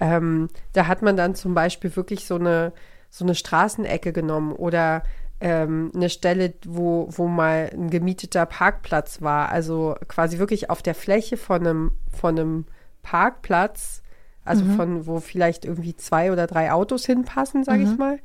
ähm, 0.00 0.48
da 0.72 0.86
hat 0.86 1.02
man 1.02 1.16
dann 1.16 1.34
zum 1.34 1.54
Beispiel 1.54 1.94
wirklich 1.96 2.26
so 2.26 2.36
eine 2.36 2.72
so 3.14 3.24
eine 3.24 3.36
Straßenecke 3.36 4.12
genommen 4.12 4.52
oder 4.52 5.04
ähm, 5.44 5.92
eine 5.94 6.08
Stelle, 6.08 6.54
wo, 6.66 7.06
wo 7.10 7.28
mal 7.28 7.70
ein 7.70 7.90
gemieteter 7.90 8.46
Parkplatz 8.46 9.20
war. 9.20 9.50
Also 9.50 9.94
quasi 10.08 10.38
wirklich 10.38 10.70
auf 10.70 10.80
der 10.80 10.94
Fläche 10.94 11.36
von 11.36 11.60
einem, 11.60 11.90
von 12.10 12.38
einem 12.38 12.64
Parkplatz, 13.02 14.02
also 14.46 14.64
mhm. 14.64 14.76
von 14.76 15.06
wo 15.06 15.20
vielleicht 15.20 15.66
irgendwie 15.66 15.94
zwei 15.96 16.32
oder 16.32 16.46
drei 16.46 16.72
Autos 16.72 17.04
hinpassen, 17.04 17.62
sage 17.62 17.84
mhm. 17.84 17.92
ich 17.92 17.98
mal, 17.98 18.18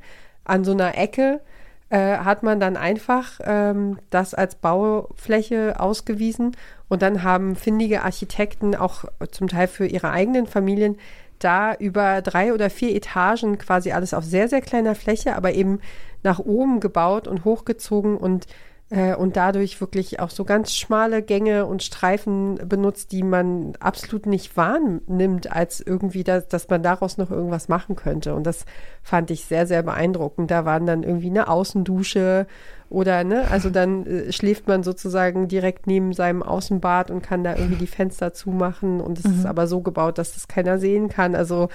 an 0.44 0.64
so 0.64 0.72
einer 0.72 0.96
Ecke 0.96 1.42
äh, 1.90 2.16
hat 2.16 2.42
man 2.42 2.58
dann 2.58 2.78
einfach 2.78 3.38
ähm, 3.44 3.98
das 4.08 4.32
als 4.32 4.54
Baufläche 4.54 5.78
ausgewiesen 5.78 6.56
und 6.88 7.02
dann 7.02 7.22
haben 7.22 7.54
findige 7.54 8.02
Architekten 8.02 8.74
auch 8.74 9.04
zum 9.30 9.48
Teil 9.48 9.68
für 9.68 9.86
ihre 9.86 10.10
eigenen 10.10 10.46
Familien 10.46 10.96
da 11.38 11.74
über 11.74 12.22
drei 12.22 12.54
oder 12.54 12.70
vier 12.70 12.94
Etagen 12.94 13.58
quasi 13.58 13.92
alles 13.92 14.14
auf 14.14 14.24
sehr, 14.24 14.48
sehr 14.48 14.60
kleiner 14.60 14.94
Fläche, 14.94 15.36
aber 15.36 15.52
eben 15.52 15.80
nach 16.22 16.38
oben 16.38 16.80
gebaut 16.80 17.28
und 17.28 17.44
hochgezogen 17.44 18.16
und 18.16 18.46
äh, 18.90 19.14
und 19.14 19.36
dadurch 19.36 19.80
wirklich 19.80 20.18
auch 20.18 20.30
so 20.30 20.44
ganz 20.44 20.74
schmale 20.74 21.22
Gänge 21.22 21.64
und 21.64 21.82
Streifen 21.82 22.56
benutzt, 22.68 23.12
die 23.12 23.22
man 23.22 23.74
absolut 23.78 24.26
nicht 24.26 24.56
wahrnimmt, 24.56 25.52
als 25.52 25.80
irgendwie, 25.80 26.24
das, 26.24 26.48
dass 26.48 26.68
man 26.68 26.82
daraus 26.82 27.16
noch 27.16 27.30
irgendwas 27.30 27.68
machen 27.68 27.94
könnte. 27.94 28.34
Und 28.34 28.44
das 28.44 28.64
fand 29.02 29.30
ich 29.30 29.44
sehr, 29.44 29.66
sehr 29.66 29.84
beeindruckend. 29.84 30.50
Da 30.50 30.64
waren 30.64 30.86
dann 30.86 31.04
irgendwie 31.04 31.30
eine 31.30 31.48
Außendusche 31.48 32.48
oder, 32.88 33.22
ne, 33.22 33.46
also 33.48 33.70
dann 33.70 34.04
äh, 34.06 34.32
schläft 34.32 34.66
man 34.66 34.82
sozusagen 34.82 35.46
direkt 35.46 35.86
neben 35.86 36.12
seinem 36.12 36.42
Außenbad 36.42 37.12
und 37.12 37.22
kann 37.22 37.44
da 37.44 37.54
irgendwie 37.54 37.76
die 37.76 37.86
Fenster 37.86 38.34
zumachen 38.34 39.00
und 39.00 39.20
es 39.20 39.24
mhm. 39.24 39.34
ist 39.34 39.46
aber 39.46 39.68
so 39.68 39.80
gebaut, 39.80 40.18
dass 40.18 40.34
das 40.34 40.48
keiner 40.48 40.78
sehen 40.78 41.08
kann. 41.08 41.36
Also 41.36 41.68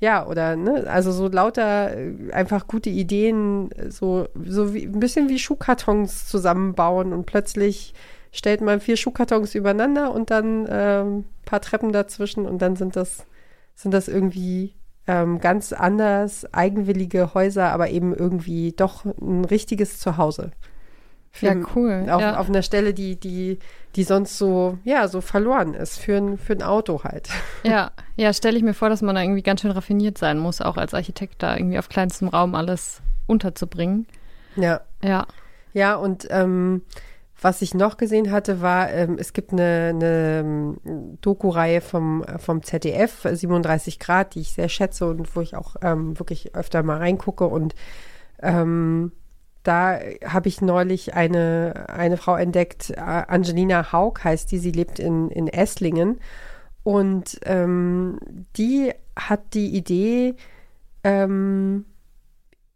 ja, 0.00 0.26
oder, 0.26 0.56
ne, 0.56 0.86
also 0.88 1.12
so 1.12 1.28
lauter 1.28 1.96
äh, 1.96 2.32
einfach 2.32 2.66
gute 2.66 2.90
Ideen, 2.90 3.70
so, 3.90 4.26
so 4.44 4.74
wie, 4.74 4.84
ein 4.84 4.98
bisschen 4.98 5.28
wie 5.28 5.38
Schuhkartons 5.38 6.26
zusammenbauen 6.26 7.12
und 7.12 7.26
plötzlich 7.26 7.94
stellt 8.32 8.62
man 8.62 8.80
vier 8.80 8.96
Schuhkartons 8.96 9.54
übereinander 9.54 10.12
und 10.12 10.30
dann 10.30 10.66
ähm, 10.70 11.24
paar 11.44 11.60
Treppen 11.60 11.92
dazwischen 11.92 12.46
und 12.46 12.62
dann 12.62 12.76
sind 12.76 12.96
das, 12.96 13.26
sind 13.74 13.92
das 13.92 14.08
irgendwie 14.08 14.74
ähm, 15.06 15.38
ganz 15.38 15.72
anders 15.72 16.52
eigenwillige 16.54 17.34
Häuser, 17.34 17.70
aber 17.70 17.90
eben 17.90 18.14
irgendwie 18.14 18.72
doch 18.72 19.04
ein 19.04 19.44
richtiges 19.44 19.98
Zuhause. 19.98 20.52
Für, 21.32 21.46
ja, 21.46 21.54
cool. 21.76 22.06
Auf, 22.10 22.20
ja. 22.20 22.38
auf 22.38 22.48
einer 22.48 22.62
Stelle, 22.62 22.92
die, 22.92 23.18
die, 23.18 23.58
die 23.94 24.02
sonst 24.02 24.36
so, 24.36 24.78
ja, 24.84 25.06
so 25.06 25.20
verloren 25.20 25.74
ist 25.74 25.98
für 25.98 26.16
ein, 26.16 26.38
für 26.38 26.54
ein 26.54 26.62
Auto 26.62 27.04
halt. 27.04 27.28
Ja, 27.62 27.92
ja, 28.16 28.32
stelle 28.32 28.56
ich 28.56 28.64
mir 28.64 28.74
vor, 28.74 28.88
dass 28.88 29.02
man 29.02 29.14
da 29.14 29.22
irgendwie 29.22 29.42
ganz 29.42 29.60
schön 29.60 29.70
raffiniert 29.70 30.18
sein 30.18 30.38
muss, 30.38 30.60
auch 30.60 30.76
als 30.76 30.94
Architekt 30.94 31.42
da 31.42 31.56
irgendwie 31.56 31.78
auf 31.78 31.88
kleinstem 31.88 32.28
Raum 32.28 32.54
alles 32.54 33.02
unterzubringen. 33.26 34.06
Ja. 34.56 34.80
Ja. 35.02 35.26
Ja, 35.72 35.94
und 35.94 36.26
ähm, 36.30 36.82
was 37.40 37.62
ich 37.62 37.74
noch 37.74 37.96
gesehen 37.96 38.32
hatte, 38.32 38.60
war, 38.60 38.90
ähm, 38.90 39.16
es 39.18 39.32
gibt 39.32 39.52
eine, 39.52 39.90
eine 39.94 40.40
ähm, 40.40 41.16
Doku-Reihe 41.20 41.80
vom, 41.80 42.24
vom 42.38 42.62
ZDF, 42.62 43.26
37 43.30 43.98
Grad, 43.98 44.34
die 44.34 44.40
ich 44.40 44.52
sehr 44.52 44.68
schätze 44.68 45.06
und 45.06 45.34
wo 45.36 45.40
ich 45.40 45.54
auch 45.54 45.76
ähm, 45.82 46.18
wirklich 46.18 46.54
öfter 46.54 46.82
mal 46.82 46.98
reingucke 46.98 47.46
und 47.46 47.74
ähm, 48.42 49.12
da 49.62 49.98
habe 50.24 50.48
ich 50.48 50.60
neulich 50.60 51.14
eine, 51.14 51.86
eine 51.88 52.16
Frau 52.16 52.36
entdeckt, 52.36 52.96
Angelina 52.96 53.92
Haug 53.92 54.24
heißt 54.24 54.50
die, 54.50 54.58
sie 54.58 54.72
lebt 54.72 54.98
in, 54.98 55.30
in 55.30 55.48
Esslingen. 55.48 56.20
Und 56.82 57.38
ähm, 57.44 58.18
die 58.56 58.92
hat 59.14 59.54
die 59.54 59.76
Idee, 59.76 60.34
ähm, 61.04 61.84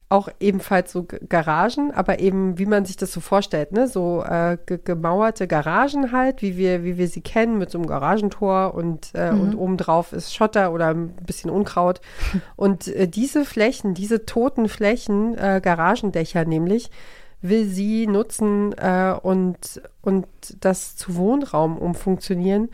auch 0.08 0.28
ebenfalls 0.38 0.92
so 0.92 1.06
Garagen, 1.28 1.90
aber 1.92 2.20
eben 2.20 2.58
wie 2.58 2.66
man 2.66 2.84
sich 2.84 2.96
das 2.96 3.12
so 3.12 3.20
vorstellt, 3.20 3.72
ne? 3.72 3.88
So 3.88 4.22
äh, 4.22 4.58
ge 4.66 4.78
gemauerte 4.82 5.46
Garagen 5.46 6.12
halt, 6.12 6.42
wie 6.42 6.56
wir, 6.56 6.84
wie 6.84 6.98
wir 6.98 7.08
sie 7.08 7.22
kennen, 7.22 7.58
mit 7.58 7.70
so 7.70 7.78
einem 7.78 7.86
Garagentor 7.86 8.74
und, 8.74 9.10
äh, 9.14 9.32
mhm. 9.32 9.40
und 9.40 9.54
obendrauf 9.54 10.12
ist 10.12 10.34
Schotter 10.34 10.72
oder 10.72 10.88
ein 10.88 11.14
bisschen 11.26 11.50
Unkraut. 11.50 12.00
Und 12.56 12.88
äh, 12.88 13.08
diese 13.08 13.44
Flächen, 13.44 13.94
diese 13.94 14.26
toten 14.26 14.68
Flächen, 14.68 15.36
äh, 15.36 15.60
Garagendächer 15.62 16.44
nämlich, 16.44 16.90
will 17.42 17.66
sie 17.66 18.06
nutzen 18.06 18.72
äh, 18.72 19.14
und, 19.22 19.82
und 20.00 20.26
das 20.60 20.96
zu 20.96 21.16
Wohnraum 21.16 21.76
umfunktionieren. 21.76 22.70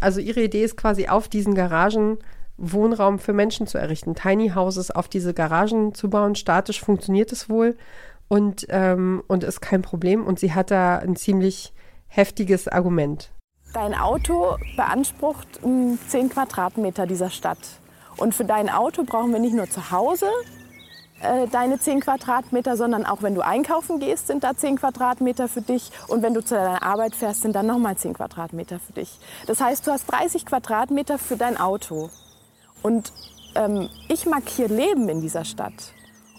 Also 0.00 0.20
ihre 0.20 0.42
Idee 0.42 0.64
ist 0.64 0.76
quasi 0.76 1.08
auf 1.08 1.28
diesen 1.28 1.54
Garagen 1.54 2.18
Wohnraum 2.56 3.18
für 3.18 3.32
Menschen 3.32 3.66
zu 3.66 3.78
errichten, 3.78 4.14
Tiny 4.14 4.50
Houses 4.50 4.90
auf 4.90 5.08
diese 5.08 5.34
Garagen 5.34 5.94
zu 5.94 6.10
bauen. 6.10 6.34
Statisch 6.34 6.80
funktioniert 6.80 7.32
es 7.32 7.48
wohl 7.48 7.76
und, 8.28 8.66
ähm, 8.68 9.22
und 9.26 9.44
ist 9.44 9.60
kein 9.60 9.82
Problem. 9.82 10.24
Und 10.24 10.38
sie 10.38 10.54
hat 10.54 10.70
da 10.70 10.98
ein 10.98 11.16
ziemlich 11.16 11.72
heftiges 12.08 12.68
Argument. 12.68 13.30
Dein 13.72 13.94
Auto 13.94 14.56
beansprucht 14.76 15.60
10 15.62 16.28
Quadratmeter 16.28 17.06
dieser 17.06 17.30
Stadt. 17.30 17.58
Und 18.18 18.34
für 18.34 18.44
dein 18.44 18.68
Auto 18.68 19.04
brauchen 19.04 19.32
wir 19.32 19.40
nicht 19.40 19.54
nur 19.54 19.68
zu 19.70 19.90
Hause 19.90 20.26
äh, 21.22 21.46
deine 21.48 21.78
10 21.78 22.00
Quadratmeter, 22.00 22.76
sondern 22.76 23.06
auch 23.06 23.22
wenn 23.22 23.34
du 23.34 23.42
einkaufen 23.42 24.00
gehst, 24.00 24.26
sind 24.26 24.44
da 24.44 24.56
10 24.56 24.76
Quadratmeter 24.76 25.48
für 25.48 25.62
dich. 25.62 25.90
Und 26.08 26.22
wenn 26.22 26.34
du 26.34 26.44
zu 26.44 26.54
deiner 26.54 26.82
Arbeit 26.82 27.14
fährst, 27.14 27.42
sind 27.42 27.54
dann 27.54 27.66
nochmal 27.66 27.96
10 27.96 28.14
Quadratmeter 28.14 28.80
für 28.80 28.92
dich. 28.92 29.18
Das 29.46 29.60
heißt, 29.60 29.86
du 29.86 29.92
hast 29.92 30.10
30 30.10 30.44
Quadratmeter 30.44 31.18
für 31.18 31.36
dein 31.36 31.58
Auto. 31.58 32.10
Und 32.82 33.12
ähm, 33.54 33.88
ich 34.08 34.26
mag 34.26 34.42
hier 34.48 34.68
leben 34.68 35.08
in 35.08 35.20
dieser 35.20 35.44
Stadt. 35.44 35.92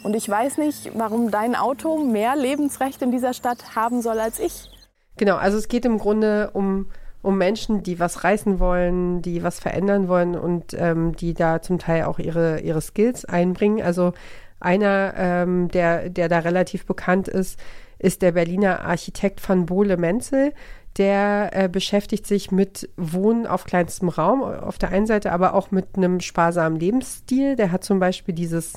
Und 0.03 0.15
ich 0.15 0.27
weiß 0.27 0.57
nicht, 0.57 0.91
warum 0.95 1.31
dein 1.31 1.55
Auto 1.55 1.97
mehr 1.97 2.35
Lebensrecht 2.35 3.01
in 3.01 3.11
dieser 3.11 3.33
Stadt 3.33 3.75
haben 3.75 4.01
soll 4.01 4.19
als 4.19 4.39
ich. 4.39 4.69
Genau, 5.17 5.37
also 5.37 5.57
es 5.57 5.67
geht 5.67 5.85
im 5.85 5.97
Grunde 5.97 6.49
um, 6.51 6.87
um 7.21 7.37
Menschen, 7.37 7.83
die 7.83 7.99
was 7.99 8.23
reißen 8.23 8.59
wollen, 8.59 9.21
die 9.21 9.43
was 9.43 9.59
verändern 9.59 10.07
wollen 10.07 10.35
und 10.35 10.73
ähm, 10.73 11.15
die 11.15 11.33
da 11.33 11.61
zum 11.61 11.79
Teil 11.79 12.03
auch 12.03 12.19
ihre, 12.19 12.59
ihre 12.59 12.81
Skills 12.81 13.23
einbringen. 13.23 13.81
Also 13.81 14.13
einer, 14.59 15.13
ähm, 15.15 15.69
der, 15.69 16.09
der 16.09 16.27
da 16.27 16.39
relativ 16.39 16.85
bekannt 16.85 17.27
ist, 17.27 17.59
ist 17.99 18.21
der 18.21 18.33
Berliner 18.33 18.81
Architekt 18.81 19.47
van 19.47 19.65
Bohle 19.65 19.95
Menzel 19.95 20.53
der 20.97 21.49
äh, 21.53 21.69
beschäftigt 21.69 22.27
sich 22.27 22.51
mit 22.51 22.89
Wohnen 22.97 23.47
auf 23.47 23.63
kleinstem 23.65 24.09
Raum 24.09 24.43
auf 24.43 24.77
der 24.77 24.89
einen 24.89 25.07
Seite, 25.07 25.31
aber 25.31 25.55
auch 25.55 25.71
mit 25.71 25.97
einem 25.97 26.19
sparsamen 26.19 26.79
Lebensstil. 26.79 27.55
Der 27.55 27.71
hat 27.71 27.83
zum 27.83 27.99
Beispiel 27.99 28.35
dieses 28.35 28.73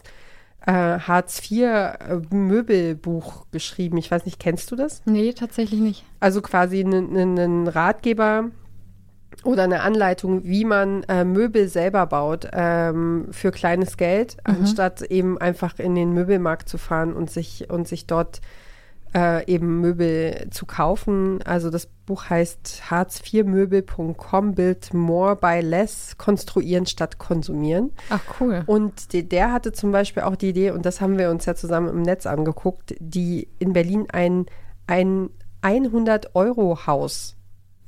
äh, 0.67 0.73
Hartz-IV-Möbelbuch 0.73 3.43
äh, 3.43 3.45
geschrieben. 3.53 3.99
Ich 3.99 4.11
weiß 4.11 4.25
nicht, 4.25 4.41
kennst 4.41 4.71
du 4.71 4.77
das? 4.77 5.03
Nee, 5.05 5.35
tatsächlich 5.35 5.81
nicht. 5.81 6.07
Also 6.21 6.41
quasi 6.41 6.81
einen 6.81 7.69
Ratgeber 7.69 8.47
oder 9.45 9.65
eine 9.65 9.83
Anleitung, 9.83 10.45
wie 10.45 10.65
man 10.65 11.03
äh, 11.05 11.25
Möbel 11.25 11.69
selber 11.69 12.07
baut 12.07 12.49
ähm, 12.53 13.29
für 13.31 13.51
kleines 13.51 13.97
Geld, 13.97 14.37
mhm. 14.47 14.57
anstatt 14.61 15.03
eben 15.03 15.39
einfach 15.39 15.79
in 15.79 15.95
den 15.95 16.13
Möbelmarkt 16.13 16.69
zu 16.69 16.79
fahren 16.79 17.13
und 17.13 17.31
sich 17.31 17.71
und 17.71 17.87
sich 17.87 18.07
dort 18.07 18.41
äh, 19.15 19.45
eben 19.47 19.81
Möbel 19.81 20.49
zu 20.51 20.67
kaufen. 20.67 21.43
Also 21.45 21.71
das 21.71 21.89
Buch 22.07 22.31
heißt 22.31 22.85
Hartz-IV-Möbel.com, 22.91 24.55
Build 24.55 24.95
More 24.95 25.37
by 25.37 25.61
Less, 25.61 26.17
konstruieren 26.17 26.87
statt 26.87 27.19
konsumieren. 27.19 27.93
Ach 28.11 28.21
cool. 28.41 28.63
Und 28.67 29.13
der, 29.13 29.23
der 29.25 29.53
hatte 29.53 29.73
zum 29.73 29.93
Beispiel 29.93 30.23
auch 30.23 30.37
die 30.37 30.51
Idee, 30.51 30.71
und 30.71 30.87
das 30.87 31.01
haben 31.01 31.19
wir 31.19 31.31
uns 31.31 31.45
ja 31.47 31.55
zusammen 31.55 31.89
im 31.89 32.03
Netz 32.03 32.27
angeguckt, 32.27 32.95
die 33.01 33.49
in 33.59 33.73
Berlin 33.73 34.07
ein, 34.13 34.47
ein 34.87 35.31
100-Euro-Haus 35.63 37.35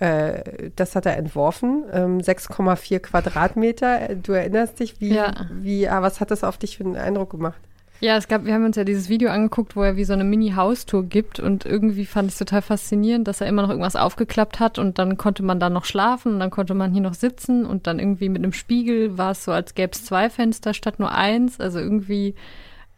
äh, 0.01 0.71
das 0.77 0.95
hat 0.95 1.07
er 1.07 1.17
entworfen, 1.17 1.85
ähm, 1.93 2.19
6,4 2.19 3.01
Quadratmeter. 3.01 4.15
Du 4.15 4.31
erinnerst 4.31 4.79
dich, 4.79 5.01
wie, 5.01 5.15
Ja. 5.15 5.49
wie 5.51 5.89
ah, 5.89 6.03
was 6.03 6.21
hat 6.21 6.31
das 6.31 6.45
auf 6.45 6.57
dich 6.57 6.77
für 6.77 6.85
einen 6.85 6.95
Eindruck 6.97 7.31
gemacht? 7.31 7.61
Ja, 8.01 8.17
es 8.17 8.29
gab, 8.29 8.45
wir 8.45 8.55
haben 8.55 8.65
uns 8.65 8.77
ja 8.77 8.85
dieses 8.85 9.09
Video 9.09 9.31
angeguckt, 9.31 9.75
wo 9.75 9.83
er 9.83 9.97
wie 9.97 10.05
so 10.05 10.13
eine 10.13 10.23
Mini-Haustour 10.23 11.05
gibt 11.05 11.41
und 11.41 11.67
irgendwie 11.67 12.07
fand 12.07 12.29
ich 12.29 12.35
es 12.35 12.39
total 12.39 12.63
faszinierend, 12.63 13.27
dass 13.27 13.41
er 13.41 13.49
immer 13.49 13.63
noch 13.63 13.71
irgendwas 13.71 13.97
aufgeklappt 13.97 14.61
hat 14.61 14.79
und 14.79 14.99
dann 15.01 15.17
konnte 15.17 15.43
man 15.43 15.59
da 15.59 15.69
noch 15.69 15.85
schlafen 15.85 16.35
und 16.35 16.41
dann 16.41 16.51
konnte 16.51 16.75
man 16.75 16.93
hier 16.93 17.03
noch 17.03 17.15
sitzen 17.15 17.67
und 17.67 17.89
dann 17.89 17.99
irgendwie 17.99 18.29
mit 18.29 18.43
einem 18.43 18.53
Spiegel 18.53 19.19
war 19.19 19.33
es 19.33 19.45
so, 19.45 19.51
als 19.51 19.75
gäbe 19.75 19.93
es 19.93 20.05
zwei 20.05 20.31
Fenster 20.31 20.75
statt 20.75 21.01
nur 21.01 21.11
eins. 21.11 21.59
Also 21.59 21.81
irgendwie, 21.81 22.37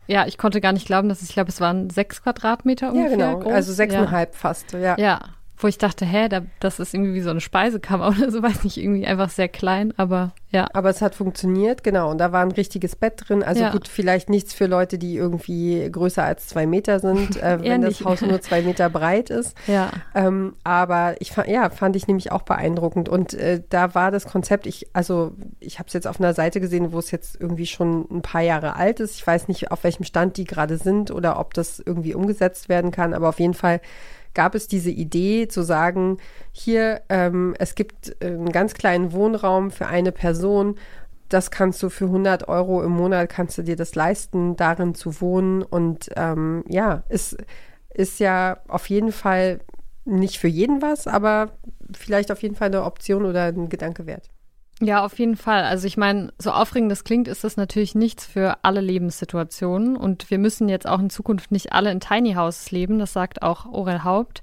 ja, 0.07 0.27
ich 0.27 0.37
konnte 0.37 0.61
gar 0.61 0.73
nicht 0.73 0.87
glauben, 0.87 1.09
dass 1.09 1.23
es, 1.23 1.29
ich 1.31 1.35
glaube, 1.35 1.49
es 1.49 1.63
waren 1.63 1.89
sechs 1.89 2.23
Quadratmeter 2.23 2.93
ungefähr. 2.93 3.19
ja, 3.19 3.33
genau. 3.33 3.39
Groß. 3.41 3.53
Also 3.55 3.73
ja. 3.73 3.77
sechseinhalb 3.77 4.35
fast. 4.35 4.73
Ja. 4.73 4.99
Ja, 4.99 5.21
wo 5.63 5.69
ich 5.69 5.79
dachte, 5.79 6.05
hä, 6.05 6.29
da, 6.29 6.43
das 6.59 6.81
ist 6.81 6.95
irgendwie 6.95 7.15
wie 7.15 7.21
so 7.21 7.31
eine 7.31 7.41
Speisekammer 7.41 8.09
oder 8.19 8.31
so, 8.31 8.43
weiß 8.43 8.65
nicht, 8.65 8.79
irgendwie 8.79 9.07
einfach 9.07 9.31
sehr 9.31 9.49
klein, 9.49 9.93
aber 9.97 10.33
ja. 10.53 10.67
Aber 10.73 10.91
es 10.91 11.01
hat 11.01 11.15
funktioniert, 11.15 11.85
genau. 11.85 12.11
Und 12.11 12.19
da 12.19 12.33
war 12.33 12.43
ein 12.43 12.51
richtiges 12.51 12.97
Bett 12.97 13.23
drin. 13.29 13.45
Also 13.45 13.63
Ja. 13.63 13.71
gut, 13.71 13.87
vielleicht 13.87 14.29
nichts 14.29 14.53
für 14.53 14.67
Leute, 14.67 14.99
die 14.99 15.15
irgendwie 15.17 15.89
größer 15.91 16.25
als 16.25 16.49
zwei 16.49 16.67
Meter 16.67 16.99
sind, 16.99 17.37
äh, 17.43 17.59
wenn 17.63 17.83
das. 17.83 18.05
Haus 18.05 18.21
nur 18.21 18.41
zwei 18.41 18.63
Meter 18.63 18.91
breit 18.91 19.31
ist. 19.31 19.57
Ja. 19.69 19.91
Ähm, 20.15 20.55
aber 20.65 21.15
ich 21.21 21.31
fand, 21.31 21.49
ja, 21.49 21.71
fand 21.71 21.95
ich 21.95 22.09
nämlich 22.09 22.33
auch 22.33 22.43
beeindruckend. 22.43 23.09
Und 23.09 23.35
äh, 23.35 23.63
da 23.69 23.95
war 23.95 24.11
das 24.11 24.27
Konzept, 24.27 24.67
ich, 24.67 24.89
also 24.93 25.33
ich 25.61 25.79
habe 25.79 25.87
es 25.87 25.93
jetzt 25.93 26.09
auf 26.09 26.19
einer 26.19 26.35
Seite 26.35 26.61
gesehen, 26.61 26.93
wo 26.93 26.99
es 26.99 27.13
jetzt 27.13 27.41
irgendwie 27.41 27.67
schon 27.67 28.07
ein 28.11 28.23
paar 28.23 28.43
Jahre 28.43 28.75
alt 28.75 28.99
ist. 28.99 29.17
Ich 29.17 29.27
weiß 29.27 29.47
nicht, 29.47 29.71
auf 29.71 29.85
welchem 29.85 30.05
Stand 30.05 30.37
die 30.37 30.45
gerade 30.45 30.79
sind 30.79 31.13
oder 31.13 31.39
ob 31.39 31.55
das 31.55 31.79
irgendwie 31.79 32.15
umgesetzt 32.15 32.69
werden 32.69 32.91
kann, 32.91 33.15
aber 33.15 33.29
auf 33.29 33.39
jeden 33.39 33.55
Fall 33.55 33.81
gab 34.35 34.55
es 34.55 34.69
diese 34.69 34.91
Idee 34.91 35.49
zu 35.49 35.63
sagen, 35.63 36.19
hier, 36.53 37.03
ähm, 37.09 37.55
es 37.59 37.75
gibt 37.75 38.17
einen 38.23 38.53
ganz 38.53 38.75
kleinen 38.75 39.13
Wohnraum 39.13 39.71
für 39.71 39.87
eine 39.87 40.13
Person, 40.13 40.77
das 41.31 41.51
kannst 41.51 41.83
du 41.83 41.91
für 41.91 42.07
100 42.07 42.49
Euro 42.49 42.83
im 42.83 42.91
Monat, 42.91 43.29
kannst 43.29 43.57
du 43.57 43.63
dir 43.63 43.77
das 43.77 43.95
leisten, 43.95 44.57
darin 44.57 44.95
zu 44.95 45.21
wohnen. 45.21 45.63
Und 45.63 46.11
ähm, 46.17 46.65
ja, 46.69 47.05
es 47.09 47.37
ist 47.95 48.19
ja 48.19 48.59
auf 48.67 48.89
jeden 48.89 49.13
Fall 49.13 49.61
nicht 50.05 50.39
für 50.39 50.49
jeden 50.49 50.83
was, 50.83 51.07
aber 51.07 51.53
vielleicht 51.97 52.33
auf 52.33 52.43
jeden 52.43 52.57
Fall 52.57 52.69
eine 52.69 52.85
Option 52.85 53.25
oder 53.25 53.45
ein 53.45 53.69
Gedanke 53.69 54.07
wert. 54.07 54.29
Ja, 54.83 55.05
auf 55.05 55.19
jeden 55.19 55.37
Fall. 55.37 55.65
Also 55.65 55.87
ich 55.87 55.99
meine, 55.99 56.33
so 56.39 56.53
aufregend 56.53 56.91
das 56.91 57.05
klingt, 57.05 57.29
ist 57.29 57.45
das 57.45 57.59
natürlich 57.59 57.95
nichts 57.95 58.25
für 58.25 58.65
alle 58.65 58.81
Lebenssituationen. 58.81 59.95
Und 59.97 60.31
wir 60.31 60.39
müssen 60.39 60.71
jetzt 60.71 60.87
auch 60.87 61.01
in 61.01 61.11
Zukunft 61.11 61.53
nicht 61.53 61.73
alle 61.73 61.93
in 61.93 62.01
Tiny 62.01 62.33
Houses 62.33 62.71
leben. 62.71 62.99
Das 62.99 63.13
sagt 63.13 63.43
auch 63.43 63.67
Orel 63.67 64.05
Haupt. 64.05 64.43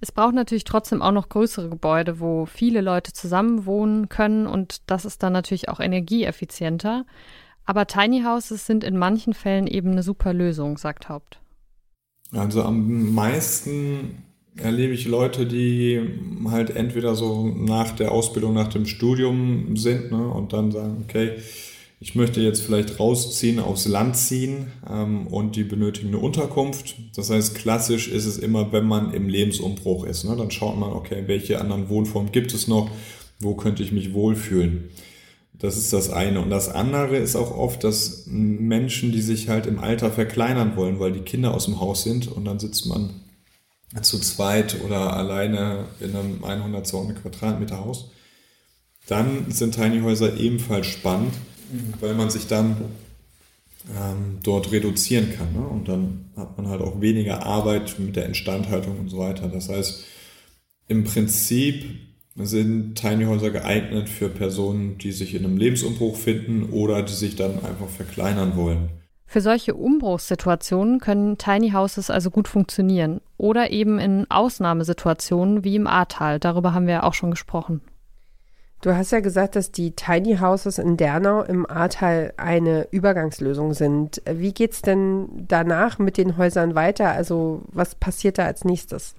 Es 0.00 0.12
braucht 0.12 0.34
natürlich 0.34 0.64
trotzdem 0.64 1.02
auch 1.02 1.12
noch 1.12 1.28
größere 1.28 1.68
Gebäude, 1.68 2.20
wo 2.20 2.46
viele 2.46 2.80
Leute 2.80 3.12
zusammen 3.12 3.66
wohnen 3.66 4.08
können. 4.08 4.46
Und 4.46 4.90
das 4.90 5.04
ist 5.04 5.22
dann 5.22 5.34
natürlich 5.34 5.68
auch 5.68 5.80
energieeffizienter. 5.80 7.04
Aber 7.66 7.86
Tiny 7.86 8.22
Houses 8.22 8.64
sind 8.64 8.82
in 8.82 8.96
manchen 8.96 9.34
Fällen 9.34 9.66
eben 9.66 9.90
eine 9.92 10.02
super 10.02 10.32
Lösung, 10.32 10.78
sagt 10.78 11.10
Haupt. 11.10 11.40
Also 12.32 12.62
am 12.62 13.14
meisten 13.14 14.22
erlebe 14.62 14.94
ich 14.94 15.06
Leute, 15.06 15.46
die 15.46 16.00
halt 16.46 16.70
entweder 16.70 17.14
so 17.14 17.46
nach 17.46 17.92
der 17.92 18.12
Ausbildung, 18.12 18.54
nach 18.54 18.68
dem 18.68 18.86
Studium 18.86 19.76
sind 19.76 20.10
ne, 20.10 20.28
und 20.28 20.52
dann 20.52 20.72
sagen, 20.72 21.04
okay, 21.04 21.32
ich 21.98 22.14
möchte 22.14 22.40
jetzt 22.42 22.60
vielleicht 22.60 23.00
rausziehen, 23.00 23.58
aufs 23.58 23.86
Land 23.86 24.16
ziehen 24.16 24.66
ähm, 24.88 25.26
und 25.26 25.56
die 25.56 25.64
benötigen 25.64 26.08
eine 26.08 26.18
Unterkunft. 26.18 26.94
Das 27.16 27.30
heißt, 27.30 27.54
klassisch 27.54 28.08
ist 28.08 28.26
es 28.26 28.38
immer, 28.38 28.70
wenn 28.72 28.86
man 28.86 29.14
im 29.14 29.28
Lebensumbruch 29.28 30.04
ist. 30.04 30.24
Ne, 30.24 30.36
dann 30.36 30.50
schaut 30.50 30.78
man, 30.78 30.92
okay, 30.92 31.24
welche 31.26 31.60
anderen 31.60 31.88
Wohnformen 31.88 32.32
gibt 32.32 32.52
es 32.52 32.68
noch, 32.68 32.90
wo 33.40 33.54
könnte 33.54 33.82
ich 33.82 33.92
mich 33.92 34.12
wohlfühlen. 34.12 34.90
Das 35.58 35.78
ist 35.78 35.92
das 35.94 36.10
eine. 36.10 36.40
Und 36.40 36.50
das 36.50 36.68
andere 36.68 37.16
ist 37.16 37.34
auch 37.34 37.56
oft, 37.56 37.82
dass 37.82 38.26
Menschen, 38.26 39.10
die 39.10 39.22
sich 39.22 39.48
halt 39.48 39.66
im 39.66 39.78
Alter 39.78 40.10
verkleinern 40.10 40.76
wollen, 40.76 41.00
weil 41.00 41.12
die 41.12 41.20
Kinder 41.20 41.54
aus 41.54 41.64
dem 41.64 41.80
Haus 41.80 42.02
sind 42.02 42.28
und 42.30 42.44
dann 42.44 42.58
sitzt 42.58 42.86
man 42.86 43.10
zu 44.02 44.18
zweit 44.18 44.80
oder 44.84 45.16
alleine 45.16 45.86
in 46.00 46.14
einem 46.16 46.44
100, 46.44 46.86
200 46.86 47.22
Quadratmeter 47.22 47.78
Haus, 47.78 48.10
dann 49.06 49.50
sind 49.50 49.74
Tiny 49.74 50.00
Häuser 50.00 50.36
ebenfalls 50.36 50.86
spannend, 50.86 51.34
weil 52.00 52.14
man 52.14 52.30
sich 52.30 52.46
dann 52.48 52.76
ähm, 53.88 54.38
dort 54.42 54.72
reduzieren 54.72 55.32
kann. 55.36 55.52
Ne? 55.52 55.66
Und 55.66 55.88
dann 55.88 56.30
hat 56.36 56.56
man 56.56 56.68
halt 56.68 56.80
auch 56.80 57.00
weniger 57.00 57.46
Arbeit 57.46 57.98
mit 57.98 58.16
der 58.16 58.26
Instandhaltung 58.26 58.98
und 58.98 59.08
so 59.08 59.18
weiter. 59.18 59.48
Das 59.48 59.68
heißt, 59.68 60.04
im 60.88 61.04
Prinzip 61.04 61.84
sind 62.36 62.96
Tiny 62.96 63.24
Häuser 63.24 63.50
geeignet 63.50 64.08
für 64.08 64.28
Personen, 64.28 64.98
die 64.98 65.12
sich 65.12 65.34
in 65.34 65.44
einem 65.44 65.56
Lebensumbruch 65.56 66.16
finden 66.16 66.70
oder 66.70 67.02
die 67.02 67.14
sich 67.14 67.36
dann 67.36 67.64
einfach 67.64 67.88
verkleinern 67.88 68.56
wollen. 68.56 68.90
Für 69.26 69.40
solche 69.40 69.74
Umbruchssituationen 69.74 71.00
können 71.00 71.36
Tiny 71.36 71.70
Houses 71.70 72.10
also 72.10 72.30
gut 72.30 72.46
funktionieren 72.46 73.20
oder 73.36 73.70
eben 73.70 73.98
in 73.98 74.30
Ausnahmesituationen 74.30 75.64
wie 75.64 75.76
im 75.76 75.86
Ahrtal. 75.86 76.38
Darüber 76.38 76.72
haben 76.72 76.86
wir 76.86 77.04
auch 77.04 77.14
schon 77.14 77.32
gesprochen. 77.32 77.80
Du 78.82 78.94
hast 78.94 79.10
ja 79.10 79.20
gesagt, 79.20 79.56
dass 79.56 79.72
die 79.72 79.96
Tiny 79.96 80.36
Houses 80.36 80.78
in 80.78 80.96
Dernau 80.96 81.42
im 81.42 81.68
Ahrtal 81.68 82.34
eine 82.36 82.86
Übergangslösung 82.92 83.74
sind. 83.74 84.22
Wie 84.30 84.52
geht's 84.52 84.82
denn 84.82 85.28
danach 85.48 85.98
mit 85.98 86.18
den 86.18 86.36
Häusern 86.36 86.74
weiter? 86.74 87.10
Also 87.10 87.62
was 87.72 87.94
passiert 87.94 88.38
da 88.38 88.44
als 88.44 88.64
nächstes? 88.64 89.16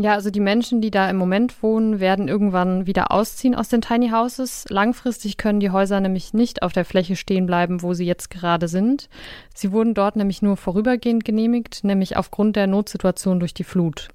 Ja, 0.00 0.12
also 0.12 0.30
die 0.30 0.38
Menschen, 0.38 0.80
die 0.80 0.92
da 0.92 1.10
im 1.10 1.16
Moment 1.16 1.60
wohnen, 1.60 1.98
werden 1.98 2.28
irgendwann 2.28 2.86
wieder 2.86 3.10
ausziehen 3.10 3.56
aus 3.56 3.68
den 3.68 3.80
Tiny 3.80 4.10
Houses. 4.10 4.64
Langfristig 4.68 5.38
können 5.38 5.58
die 5.58 5.70
Häuser 5.70 5.98
nämlich 6.00 6.32
nicht 6.32 6.62
auf 6.62 6.72
der 6.72 6.84
Fläche 6.84 7.16
stehen 7.16 7.46
bleiben, 7.46 7.82
wo 7.82 7.94
sie 7.94 8.06
jetzt 8.06 8.30
gerade 8.30 8.68
sind. 8.68 9.08
Sie 9.56 9.72
wurden 9.72 9.94
dort 9.94 10.14
nämlich 10.14 10.40
nur 10.40 10.56
vorübergehend 10.56 11.24
genehmigt, 11.24 11.82
nämlich 11.82 12.16
aufgrund 12.16 12.54
der 12.54 12.68
Notsituation 12.68 13.40
durch 13.40 13.54
die 13.54 13.64
Flut. 13.64 14.06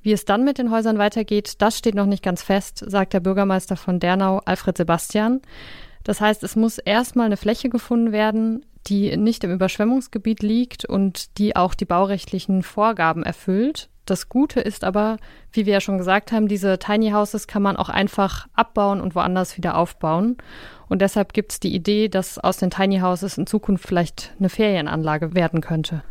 Wie 0.00 0.12
es 0.12 0.24
dann 0.26 0.44
mit 0.44 0.58
den 0.58 0.70
Häusern 0.70 0.98
weitergeht, 0.98 1.60
das 1.60 1.76
steht 1.76 1.96
noch 1.96 2.06
nicht 2.06 2.22
ganz 2.22 2.44
fest, 2.44 2.84
sagt 2.86 3.12
der 3.12 3.20
Bürgermeister 3.20 3.74
von 3.74 3.98
Dernau, 3.98 4.40
Alfred 4.44 4.76
Sebastian. 4.76 5.40
Das 6.04 6.20
heißt, 6.20 6.44
es 6.44 6.54
muss 6.54 6.78
erstmal 6.78 7.26
eine 7.26 7.36
Fläche 7.36 7.68
gefunden 7.68 8.12
werden, 8.12 8.64
die 8.86 9.16
nicht 9.16 9.42
im 9.42 9.50
Überschwemmungsgebiet 9.50 10.44
liegt 10.44 10.84
und 10.84 11.36
die 11.36 11.56
auch 11.56 11.74
die 11.74 11.84
baurechtlichen 11.84 12.62
Vorgaben 12.62 13.24
erfüllt. 13.24 13.88
Das 14.10 14.28
Gute 14.28 14.58
ist 14.58 14.82
aber, 14.82 15.18
wie 15.52 15.66
wir 15.66 15.74
ja 15.74 15.80
schon 15.80 15.96
gesagt 15.96 16.32
haben, 16.32 16.48
diese 16.48 16.80
Tiny 16.80 17.12
Houses 17.12 17.46
kann 17.46 17.62
man 17.62 17.76
auch 17.76 17.88
einfach 17.88 18.48
abbauen 18.54 19.00
und 19.00 19.14
woanders 19.14 19.56
wieder 19.56 19.76
aufbauen. 19.78 20.36
Und 20.88 21.00
deshalb 21.00 21.32
gibt 21.32 21.52
es 21.52 21.60
die 21.60 21.72
Idee, 21.72 22.08
dass 22.08 22.36
aus 22.36 22.56
den 22.56 22.70
Tiny 22.70 22.98
Houses 22.98 23.38
in 23.38 23.46
Zukunft 23.46 23.86
vielleicht 23.86 24.34
eine 24.40 24.48
Ferienanlage 24.48 25.36
werden 25.36 25.60
könnte. 25.60 26.02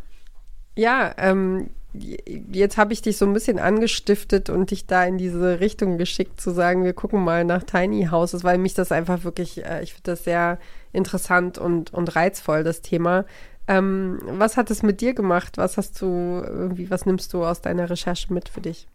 Ja, 0.77 1.13
ähm, 1.17 1.71
jetzt 1.93 2.77
habe 2.77 2.93
ich 2.93 3.01
dich 3.01 3.17
so 3.17 3.25
ein 3.25 3.33
bisschen 3.33 3.59
angestiftet 3.59 4.49
und 4.49 4.71
dich 4.71 4.87
da 4.87 5.03
in 5.03 5.17
diese 5.17 5.59
Richtung 5.59 5.97
geschickt, 5.97 6.39
zu 6.39 6.51
sagen, 6.51 6.85
wir 6.85 6.93
gucken 6.93 7.21
mal 7.21 7.43
nach 7.43 7.63
Tiny 7.63 8.07
Houses, 8.11 8.45
weil 8.45 8.59
mich 8.59 8.75
das 8.75 8.93
einfach 8.93 9.25
wirklich, 9.25 9.65
äh, 9.65 9.83
ich 9.83 9.93
finde 9.93 10.11
das 10.11 10.23
sehr 10.23 10.57
interessant 10.93 11.57
und, 11.57 11.93
und 11.93 12.15
reizvoll, 12.15 12.63
das 12.63 12.81
Thema. 12.81 13.25
Ähm, 13.69 14.17
was 14.23 14.57
hat 14.57 14.71
es 14.71 14.81
mit 14.81 14.99
dir 14.99 15.13
gemacht? 15.13 15.59
Was 15.59 15.77
hast 15.77 16.01
du 16.01 16.41
irgendwie, 16.43 16.89
was 16.89 17.05
nimmst 17.05 17.31
du 17.33 17.45
aus 17.45 17.61
deiner 17.61 17.87
Recherche 17.87 18.33
mit 18.33 18.49
für 18.49 18.61
dich? 18.61 18.87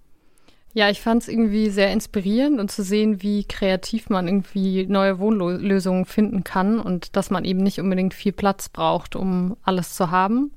Ja, 0.73 0.91
ich 0.91 1.01
fand 1.01 1.23
es 1.23 1.29
irgendwie 1.29 1.71
sehr 1.71 1.93
inspirierend 1.93 2.59
und 2.59 2.73
zu 2.73 2.83
sehen, 2.83 3.23
wie 3.23 3.45
kreativ 3.45 4.11
man 4.11 4.27
irgendwie 4.27 4.85
neue 4.89 5.21
Wohnlösungen 5.21 6.05
finden 6.05 6.43
kann 6.43 6.81
und 6.81 7.15
dass 7.15 7.31
man 7.31 7.45
eben 7.45 7.61
nicht 7.61 7.79
unbedingt 7.79 8.13
viel 8.13 8.33
Platz 8.33 8.69
braucht, 8.69 9.15
um 9.15 9.57
alles 9.63 9.95
zu 9.95 10.11
haben. 10.11 10.51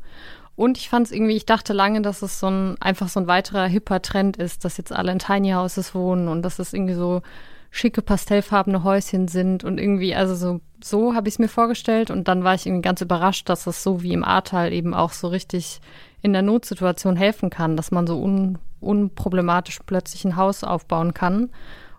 Und 0.56 0.80
ich 0.80 0.90
fand 0.90 1.06
es 1.06 1.14
irgendwie, 1.14 1.36
ich 1.36 1.46
dachte 1.46 1.74
lange, 1.74 2.02
dass 2.02 2.24
es 2.24 2.40
so 2.40 2.48
ein 2.50 2.82
einfach 2.82 3.10
so 3.10 3.20
ein 3.20 3.28
weiterer 3.28 3.68
hipper 3.68 4.02
Trend 4.02 4.38
ist, 4.38 4.66
dass 4.66 4.78
jetzt 4.78 4.92
alle 4.92 5.12
in 5.12 5.20
Tiny 5.20 5.52
Houses 5.52 5.94
wohnen 5.94 6.28
und 6.28 6.42
dass 6.42 6.58
es 6.58 6.74
irgendwie 6.74 6.96
so 6.96 7.22
schicke 7.70 8.02
pastellfarbene 8.02 8.84
Häuschen 8.84 9.28
sind 9.28 9.64
und 9.64 9.80
irgendwie, 9.80 10.16
also 10.16 10.34
so, 10.34 10.62
so 10.84 11.16
habe 11.16 11.28
ich 11.28 11.36
es 11.36 11.40
mir 11.40 11.48
vorgestellt 11.48 12.12
und 12.12 12.28
dann 12.28 12.44
war 12.44 12.54
ich 12.54 12.66
irgendwie 12.66 12.82
ganz 12.82 13.02
überrascht, 13.02 13.50
dass 13.50 13.68
es 13.68 13.84
so 13.84 14.04
wie 14.04 14.14
im 14.14 14.24
Ahrtal 14.24 14.74
eben 14.74 14.94
auch 14.94 15.12
so 15.12 15.28
richtig 15.28 15.82
in 16.22 16.34
der 16.34 16.42
Notsituation 16.42 17.16
helfen 17.16 17.50
kann, 17.50 17.78
dass 17.78 17.92
man 17.92 18.08
so 18.08 18.22
un, 18.22 18.58
unproblematisch 18.80 19.80
plötzlich 19.86 20.26
ein 20.26 20.36
Haus 20.36 20.64
aufbauen 20.64 21.14
kann. 21.14 21.50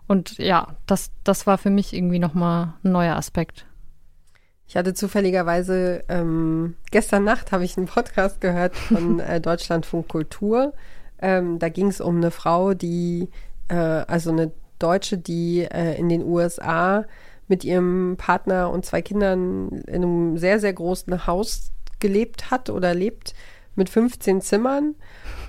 Und 0.07 0.37
ja, 0.37 0.75
das, 0.87 1.11
das 1.23 1.45
war 1.45 1.57
für 1.57 1.69
mich 1.69 1.93
irgendwie 1.93 2.19
nochmal 2.19 2.73
ein 2.83 2.91
neuer 2.91 3.15
Aspekt. 3.15 3.65
Ich 4.67 4.77
hatte 4.77 4.93
zufälligerweise 4.93 6.03
ähm, 6.09 6.75
gestern 6.91 7.23
Nacht 7.23 7.51
habe 7.51 7.63
ich 7.63 7.75
einen 7.77 7.87
Podcast 7.87 8.39
gehört 8.39 8.75
von 8.75 9.19
äh, 9.19 9.41
Deutschlandfunk 9.41 10.07
Kultur. 10.07 10.73
Ähm, 11.21 11.59
da 11.59 11.69
ging 11.69 11.87
es 11.87 12.01
um 12.01 12.17
eine 12.17 12.31
Frau, 12.31 12.73
die 12.73 13.29
äh, 13.67 13.75
also 13.75 14.31
eine 14.31 14.51
Deutsche, 14.77 15.17
die 15.17 15.61
äh, 15.61 15.97
in 15.97 16.07
den 16.07 16.23
USA 16.23 17.05
mit 17.49 17.65
ihrem 17.65 18.15
Partner 18.17 18.71
und 18.71 18.85
zwei 18.85 19.01
Kindern 19.01 19.69
in 19.87 19.95
einem 19.95 20.37
sehr, 20.37 20.59
sehr 20.59 20.71
großen 20.71 21.27
Haus 21.27 21.71
gelebt 21.99 22.51
hat 22.51 22.69
oder 22.69 22.93
lebt 22.93 23.33
mit 23.75 23.89
15 23.89 24.41
Zimmern. 24.41 24.95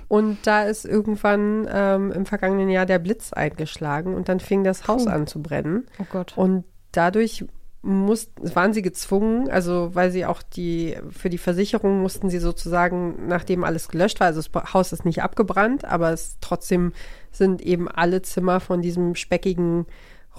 Und 0.07 0.39
da 0.43 0.63
ist 0.63 0.83
irgendwann 0.83 1.67
ähm, 1.71 2.11
im 2.11 2.25
vergangenen 2.25 2.69
Jahr 2.69 2.85
der 2.85 2.99
Blitz 2.99 3.31
eingeschlagen 3.31 4.13
und 4.13 4.27
dann 4.27 4.41
fing 4.41 4.65
das 4.65 4.87
Haus 4.87 5.07
an 5.07 5.25
zu 5.25 5.41
brennen. 5.41 5.85
Oh 5.99 6.05
Gott. 6.09 6.33
Und 6.35 6.65
dadurch 6.91 7.45
mussten, 7.83 8.53
waren 8.53 8.73
sie 8.73 8.81
gezwungen, 8.81 9.49
also 9.49 9.95
weil 9.95 10.11
sie 10.11 10.25
auch 10.25 10.41
die, 10.43 10.97
für 11.09 11.29
die 11.29 11.37
Versicherung 11.37 12.01
mussten 12.01 12.29
sie 12.29 12.37
sozusagen, 12.39 13.27
nachdem 13.27 13.63
alles 13.63 13.87
gelöscht 13.87 14.19
war, 14.19 14.27
also 14.27 14.41
das 14.41 14.73
Haus 14.73 14.91
ist 14.91 15.05
nicht 15.05 15.23
abgebrannt, 15.23 15.85
aber 15.85 16.11
es 16.11 16.37
trotzdem 16.41 16.93
sind 17.31 17.61
eben 17.61 17.87
alle 17.87 18.21
Zimmer 18.21 18.59
von 18.59 18.81
diesem 18.81 19.15
speckigen 19.15 19.87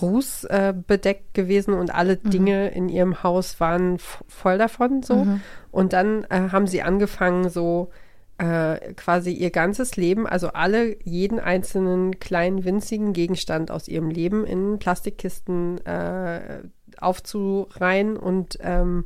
Ruß 0.00 0.44
äh, 0.44 0.74
bedeckt 0.74 1.34
gewesen 1.34 1.74
und 1.74 1.94
alle 1.94 2.18
mhm. 2.22 2.30
Dinge 2.30 2.68
in 2.70 2.88
ihrem 2.88 3.22
Haus 3.22 3.60
waren 3.60 3.98
voll 3.98 4.58
davon 4.58 5.02
so. 5.02 5.24
Mhm. 5.24 5.40
Und 5.70 5.92
dann 5.92 6.24
äh, 6.24 6.48
haben 6.50 6.66
sie 6.66 6.82
angefangen, 6.82 7.50
so 7.50 7.90
äh, 8.38 8.94
quasi 8.94 9.32
ihr 9.32 9.50
ganzes 9.50 9.96
Leben, 9.96 10.26
also 10.26 10.48
alle, 10.48 10.96
jeden 11.04 11.38
einzelnen 11.38 12.18
kleinen 12.18 12.64
winzigen 12.64 13.12
Gegenstand 13.12 13.70
aus 13.70 13.88
ihrem 13.88 14.10
Leben 14.10 14.44
in 14.44 14.78
Plastikkisten 14.78 15.84
äh, 15.86 16.62
aufzureihen 16.98 18.16
und 18.16 18.58
ähm, 18.62 19.04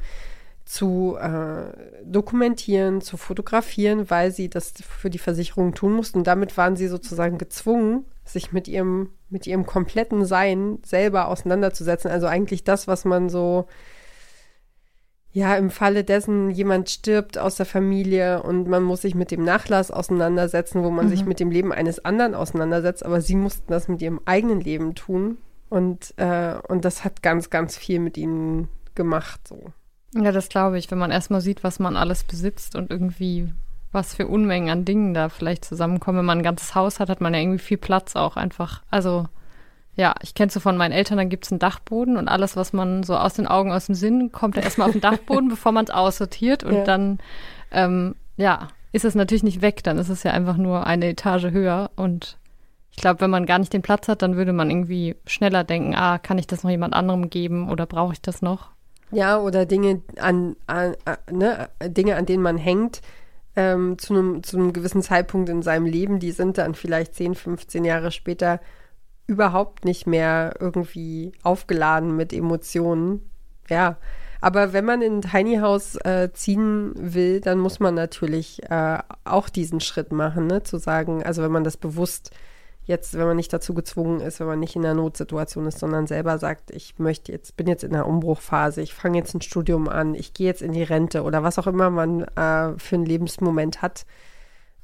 zu 0.65 1.17
äh, 1.21 1.73
dokumentieren, 2.05 3.01
zu 3.01 3.17
fotografieren, 3.17 4.11
weil 4.11 4.33
sie 4.33 4.49
das 4.49 4.73
für 4.83 5.11
die 5.11 5.19
Versicherung 5.19 5.75
tun 5.75 5.93
mussten. 5.93 6.19
Und 6.19 6.27
damit 6.27 6.57
waren 6.57 6.77
sie 6.77 6.89
sozusagen 6.89 7.39
gezwungen, 7.39 8.05
sich 8.29 8.53
mit 8.53 8.69
ihrem, 8.69 9.11
mit 9.29 9.47
ihrem 9.47 9.67
kompletten 9.67 10.25
Sein 10.25 10.79
selber 10.85 11.29
auseinanderzusetzen. 11.29 12.11
Also 12.11 12.27
eigentlich 12.27 12.65
das, 12.65 12.89
was 12.89 13.05
man 13.05 13.29
so, 13.29 13.67
ja, 15.33 15.55
im 15.57 15.71
Falle 15.71 16.05
dessen 16.05 16.51
jemand 16.51 16.89
stirbt 16.89 17.37
aus 17.39 17.57
der 17.57 17.67
Familie 17.67 18.43
und 18.43 18.69
man 18.69 18.83
muss 18.83 19.03
sich 19.03 19.15
mit 19.15 19.31
dem 19.31 19.45
Nachlass 19.45 19.91
auseinandersetzen, 19.91 20.83
wo 20.83 20.91
man 20.91 21.07
mhm. 21.07 21.11
sich 21.11 21.27
mit 21.27 21.41
dem 21.41 21.51
Leben 21.51 21.73
eines 21.73 22.05
anderen 22.05 22.35
auseinandersetzt, 22.35 23.05
aber 23.05 23.21
sie 23.21 23.37
mussten 23.37 23.71
das 23.71 23.89
mit 23.89 24.01
ihrem 24.01 24.21
eigenen 24.25 24.61
Leben 24.61 24.95
tun. 24.95 25.39
Und, 25.69 26.15
äh, 26.17 26.55
und 26.69 26.85
das 26.85 27.05
hat 27.05 27.23
ganz, 27.23 27.51
ganz 27.51 27.77
viel 27.77 27.99
mit 27.99 28.17
ihnen 28.17 28.69
gemacht. 28.95 29.41
So. 29.49 29.73
Ja, 30.15 30.33
das 30.33 30.49
glaube 30.49 30.79
ich, 30.79 30.91
wenn 30.91 30.99
man 30.99 31.11
erstmal 31.11 31.41
sieht, 31.41 31.65
was 31.65 31.79
man 31.79 31.97
alles 31.97 32.25
besitzt 32.25 32.77
und 32.77 32.91
irgendwie 32.91 33.53
was 33.97 34.15
für 34.15 34.29
Unmengen 34.29 34.71
an 34.71 34.85
Dingen 34.85 35.13
da 35.13 35.29
vielleicht 35.29 35.65
zusammenkommen. 35.65 36.19
Wenn 36.19 36.25
man 36.25 36.39
ein 36.39 36.45
ganzes 36.45 36.77
Haus 36.77 37.01
hat, 37.01 37.09
hat 37.09 37.21
man 37.21 37.35
ja 37.35 37.41
irgendwie 37.41 37.59
viel 37.59 37.79
Platz 37.79 38.15
auch 38.15 38.37
einfach. 38.37 38.83
Also 38.93 39.27
ja, 39.97 40.15
ich 40.23 40.35
kenne 40.35 40.53
so 40.53 40.61
von 40.61 40.77
meinen 40.77 40.93
Eltern, 40.93 41.17
dann 41.17 41.31
gibt 41.31 41.47
es 41.47 41.53
einen 41.53 41.59
Dachboden 41.59 42.17
und 42.19 42.29
alles, 42.29 42.55
was 42.55 42.73
man 42.73 43.03
so 43.03 43.17
aus 43.17 43.35
den 43.35 43.47
Augen, 43.47 43.73
aus 43.73 43.87
dem 43.87 43.95
Sinn, 43.95 44.31
kommt 44.31 44.57
ja 44.57 44.63
erstmal 44.63 44.89
auf 44.89 44.93
den 44.93 45.01
Dachboden, 45.01 45.49
bevor 45.49 45.73
man 45.73 45.87
es 45.87 45.91
aussortiert 45.91 46.63
und 46.63 46.75
ja. 46.75 46.85
dann, 46.85 47.19
ähm, 47.73 48.15
ja, 48.37 48.69
ist 48.93 49.07
es 49.07 49.15
natürlich 49.15 49.43
nicht 49.43 49.63
weg, 49.63 49.83
dann 49.83 49.99
ist 49.99 50.11
es 50.11 50.23
ja 50.23 50.33
einfach 50.33 50.59
nur 50.59 50.87
eine 50.87 51.09
Etage 51.09 51.51
höher 51.51 51.91
und 51.97 52.37
ich 52.91 52.99
glaube, 52.99 53.21
wenn 53.21 53.31
man 53.31 53.47
gar 53.47 53.59
nicht 53.59 53.73
den 53.73 53.83
Platz 53.83 54.09
hat, 54.09 54.23
dann 54.23 54.37
würde 54.37 54.53
man 54.53 54.71
irgendwie 54.71 55.17
schneller 55.27 55.65
denken, 55.65 55.95
ah, 55.95 56.19
kann 56.19 56.39
ich 56.39 56.47
das 56.47 56.63
noch 56.63 56.71
jemand 56.71 56.95
anderem 56.95 57.29
geben 57.31 57.71
oder 57.71 57.87
brauche 57.87 58.13
ich 58.13 58.21
das 58.21 58.43
noch? 58.43 58.71
Ja, 59.11 59.39
oder 59.39 59.67
Dinge 59.67 60.03
an, 60.19 60.57
an, 60.67 60.95
an 61.05 61.17
ne, 61.31 61.69
Dinge, 61.85 62.17
an 62.17 62.27
denen 62.27 62.43
man 62.43 62.59
hängt, 62.59 63.01
ähm, 63.57 63.99
zu, 63.99 64.15
einem, 64.15 64.43
zu 64.43 64.57
einem 64.57 64.73
gewissen 64.73 65.03
Zeitpunkt 65.03 65.49
in 65.49 65.63
seinem 65.63 65.87
Leben, 65.87 66.21
die 66.21 66.31
sind 66.31 66.59
dann 66.59 66.75
vielleicht 66.75 67.15
10, 67.15 67.35
15 67.35 67.85
Jahre 67.85 68.13
später 68.13 68.61
überhaupt 69.27 69.85
nicht 69.85 70.07
mehr 70.07 70.55
irgendwie 70.61 71.33
aufgeladen 71.43 72.15
mit 72.15 72.33
Emotionen. 72.33 73.29
Ja, 73.69 73.97
aber 74.41 74.73
wenn 74.73 74.85
man 74.85 75.03
in 75.03 75.19
ein 75.19 75.23
Tiny 75.23 75.57
House 75.57 75.97
äh, 76.05 76.31
ziehen 76.33 76.93
will, 76.95 77.41
dann 77.41 77.59
muss 77.59 77.81
man 77.81 77.95
natürlich 77.95 78.63
äh, 78.71 78.99
auch 79.25 79.49
diesen 79.49 79.81
Schritt 79.81 80.13
machen, 80.13 80.47
ne? 80.47 80.63
zu 80.63 80.79
sagen, 80.79 81.25
also 81.25 81.43
wenn 81.43 81.51
man 81.51 81.65
das 81.65 81.77
bewusst 81.77 82.31
jetzt, 82.87 83.15
wenn 83.15 83.27
man 83.27 83.37
nicht 83.37 83.53
dazu 83.53 83.75
gezwungen 83.75 84.21
ist, 84.21 84.41
wenn 84.41 84.47
man 84.47 84.61
nicht 84.61 84.77
in 84.77 84.85
einer 84.85 84.95
Notsituation 84.95 85.67
ist, 85.67 85.79
sondern 85.79 86.07
selber 86.07 86.39
sagt, 86.39 86.71
ich 86.71 86.99
möchte 86.99 87.33
jetzt, 87.33 87.57
bin 87.57 87.67
jetzt 87.67 87.85
in 87.85 87.95
einer 87.95 88.07
Umbruchphase, 88.07 88.81
ich 88.81 88.95
fange 88.95 89.19
jetzt 89.19 89.35
ein 89.35 89.43
Studium 89.43 89.89
an, 89.89 90.15
ich 90.15 90.33
gehe 90.33 90.47
jetzt 90.47 90.63
in 90.63 90.73
die 90.73 90.85
Rente 90.85 91.23
oder 91.23 91.43
was 91.43 91.59
auch 91.59 91.67
immer 91.67 91.91
man 91.91 92.23
äh, 92.23 92.79
für 92.79 92.95
einen 92.95 93.07
Lebensmoment 93.07 93.83
hat, 93.83 94.07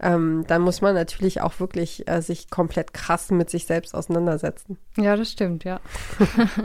ähm, 0.00 0.44
dann 0.48 0.62
muss 0.62 0.80
man 0.80 0.94
natürlich 0.94 1.40
auch 1.40 1.60
wirklich 1.60 2.08
äh, 2.08 2.20
sich 2.20 2.50
komplett 2.50 2.92
krass 2.92 3.30
mit 3.30 3.48
sich 3.50 3.66
selbst 3.66 3.94
auseinandersetzen. 3.94 4.78
Ja, 4.96 5.16
das 5.16 5.30
stimmt, 5.30 5.64
ja. 5.64 5.80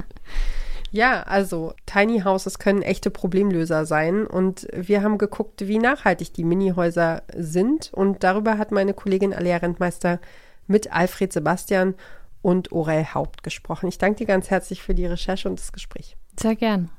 Ja, 0.90 1.24
also 1.24 1.74
Tiny 1.86 2.22
Houses 2.22 2.60
können 2.60 2.82
echte 2.82 3.12
Problemlöser 3.12 3.86
sein 3.86 4.26
und 4.26 4.68
wir 4.74 5.04
haben 5.04 5.18
geguckt, 5.18 5.68
wie 5.68 5.80
nachhaltig 5.80 6.34
die 6.34 6.46
Minihäuser 6.46 7.24
sind 7.36 7.92
und 7.94 8.24
darüber 8.24 8.58
hat 8.58 8.72
meine 8.72 8.94
Kollegin 8.94 9.34
Alia 9.34 9.58
Rentmeister 9.58 10.20
mit 10.68 10.92
Alfred 10.92 11.34
Sebastian 11.34 11.96
und 12.42 12.72
Orel 12.72 13.14
Haupt 13.14 13.44
gesprochen. 13.44 13.88
Ich 13.88 13.98
danke 13.98 14.20
dir 14.20 14.28
ganz 14.28 14.50
herzlich 14.50 14.82
für 14.82 14.96
die 14.96 15.06
Recherche 15.06 15.50
und 15.50 15.60
das 15.60 15.72
Gespräch. 15.72 16.16
Sehr 16.40 16.56
gern. 16.56 16.90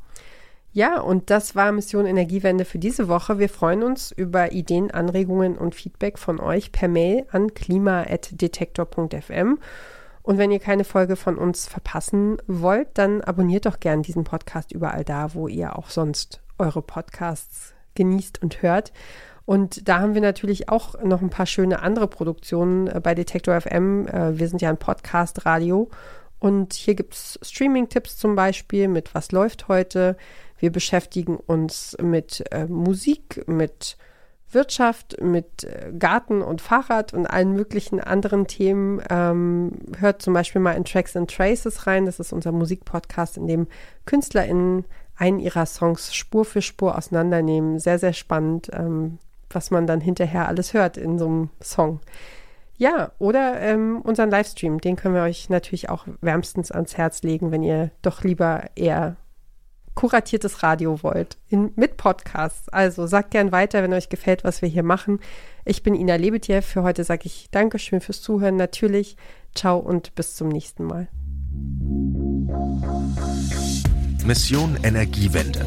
Ja, 0.72 1.00
und 1.00 1.30
das 1.30 1.56
war 1.56 1.72
Mission 1.72 2.06
Energiewende 2.06 2.64
für 2.64 2.78
diese 2.78 3.08
Woche. 3.08 3.38
Wir 3.38 3.48
freuen 3.48 3.82
uns 3.82 4.12
über 4.12 4.52
Ideen, 4.52 4.90
Anregungen 4.90 5.56
und 5.56 5.74
Feedback 5.74 6.18
von 6.18 6.40
euch 6.40 6.72
per 6.72 6.88
Mail 6.88 7.24
an 7.30 7.54
klima.detektor.fm. 7.54 9.58
Und 10.22 10.36
wenn 10.36 10.50
ihr 10.50 10.60
keine 10.60 10.84
Folge 10.84 11.16
von 11.16 11.38
uns 11.38 11.66
verpassen 11.66 12.36
wollt, 12.46 12.88
dann 12.94 13.22
abonniert 13.22 13.64
doch 13.64 13.80
gern 13.80 14.02
diesen 14.02 14.24
Podcast 14.24 14.72
überall 14.72 15.04
da, 15.04 15.32
wo 15.32 15.48
ihr 15.48 15.78
auch 15.78 15.88
sonst 15.88 16.42
eure 16.58 16.82
Podcasts 16.82 17.72
genießt 17.94 18.42
und 18.42 18.60
hört. 18.60 18.92
Und 19.48 19.88
da 19.88 20.00
haben 20.00 20.12
wir 20.12 20.20
natürlich 20.20 20.68
auch 20.68 21.02
noch 21.02 21.22
ein 21.22 21.30
paar 21.30 21.46
schöne 21.46 21.80
andere 21.80 22.06
Produktionen 22.06 22.86
äh, 22.86 23.00
bei 23.02 23.14
Detektor 23.14 23.58
FM. 23.58 24.06
Äh, 24.06 24.38
wir 24.38 24.46
sind 24.46 24.60
ja 24.60 24.68
ein 24.68 24.76
Podcast-Radio. 24.76 25.88
Und 26.38 26.74
hier 26.74 26.94
gibt 26.94 27.14
es 27.14 27.38
Streaming-Tipps 27.40 28.18
zum 28.18 28.36
Beispiel 28.36 28.88
mit 28.88 29.14
Was 29.14 29.32
läuft 29.32 29.68
heute. 29.68 30.18
Wir 30.58 30.70
beschäftigen 30.70 31.38
uns 31.38 31.96
mit 31.98 32.44
äh, 32.50 32.66
Musik, 32.66 33.42
mit 33.46 33.96
Wirtschaft, 34.50 35.18
mit 35.22 35.66
Garten 35.98 36.42
und 36.42 36.60
Fahrrad 36.60 37.14
und 37.14 37.24
allen 37.24 37.54
möglichen 37.54 38.00
anderen 38.00 38.48
Themen. 38.48 39.00
Ähm, 39.08 39.78
hört 39.98 40.20
zum 40.20 40.34
Beispiel 40.34 40.60
mal 40.60 40.72
in 40.72 40.84
Tracks 40.84 41.16
and 41.16 41.34
Traces 41.34 41.86
rein. 41.86 42.04
Das 42.04 42.20
ist 42.20 42.34
unser 42.34 42.52
Musikpodcast, 42.52 43.38
in 43.38 43.46
dem 43.46 43.66
KünstlerInnen 44.04 44.84
einen 45.16 45.38
ihrer 45.38 45.64
Songs 45.64 46.14
Spur 46.14 46.44
für 46.44 46.60
Spur 46.60 46.98
auseinandernehmen. 46.98 47.78
Sehr, 47.78 47.98
sehr 47.98 48.12
spannend. 48.12 48.68
Ähm, 48.74 49.18
was 49.50 49.70
man 49.70 49.86
dann 49.86 50.00
hinterher 50.00 50.48
alles 50.48 50.74
hört 50.74 50.96
in 50.96 51.18
so 51.18 51.26
einem 51.26 51.50
Song. 51.60 52.00
Ja, 52.76 53.10
oder 53.18 53.60
ähm, 53.60 54.00
unseren 54.02 54.30
Livestream, 54.30 54.80
den 54.80 54.94
können 54.94 55.14
wir 55.14 55.22
euch 55.22 55.50
natürlich 55.50 55.88
auch 55.88 56.06
wärmstens 56.20 56.70
ans 56.70 56.96
Herz 56.96 57.22
legen, 57.22 57.50
wenn 57.50 57.64
ihr 57.64 57.90
doch 58.02 58.22
lieber 58.22 58.64
eher 58.76 59.16
kuratiertes 59.98 60.62
Radio 60.62 61.02
wollt, 61.02 61.38
in, 61.48 61.72
mit 61.74 61.96
Podcasts. 61.96 62.68
Also 62.68 63.08
sagt 63.08 63.32
gern 63.32 63.50
weiter, 63.50 63.82
wenn 63.82 63.92
euch 63.92 64.08
gefällt, 64.08 64.44
was 64.44 64.62
wir 64.62 64.68
hier 64.68 64.84
machen. 64.84 65.18
Ich 65.64 65.82
bin 65.82 65.96
Ina 65.96 66.14
Lebetjew. 66.14 66.62
Für 66.62 66.84
heute 66.84 67.02
sage 67.02 67.22
ich 67.24 67.50
Dankeschön 67.50 68.00
fürs 68.00 68.22
Zuhören 68.22 68.54
natürlich. 68.54 69.16
Ciao 69.56 69.78
und 69.78 70.14
bis 70.14 70.36
zum 70.36 70.50
nächsten 70.50 70.84
Mal. 70.84 71.08
Mission 74.24 74.78
Energiewende. 74.84 75.66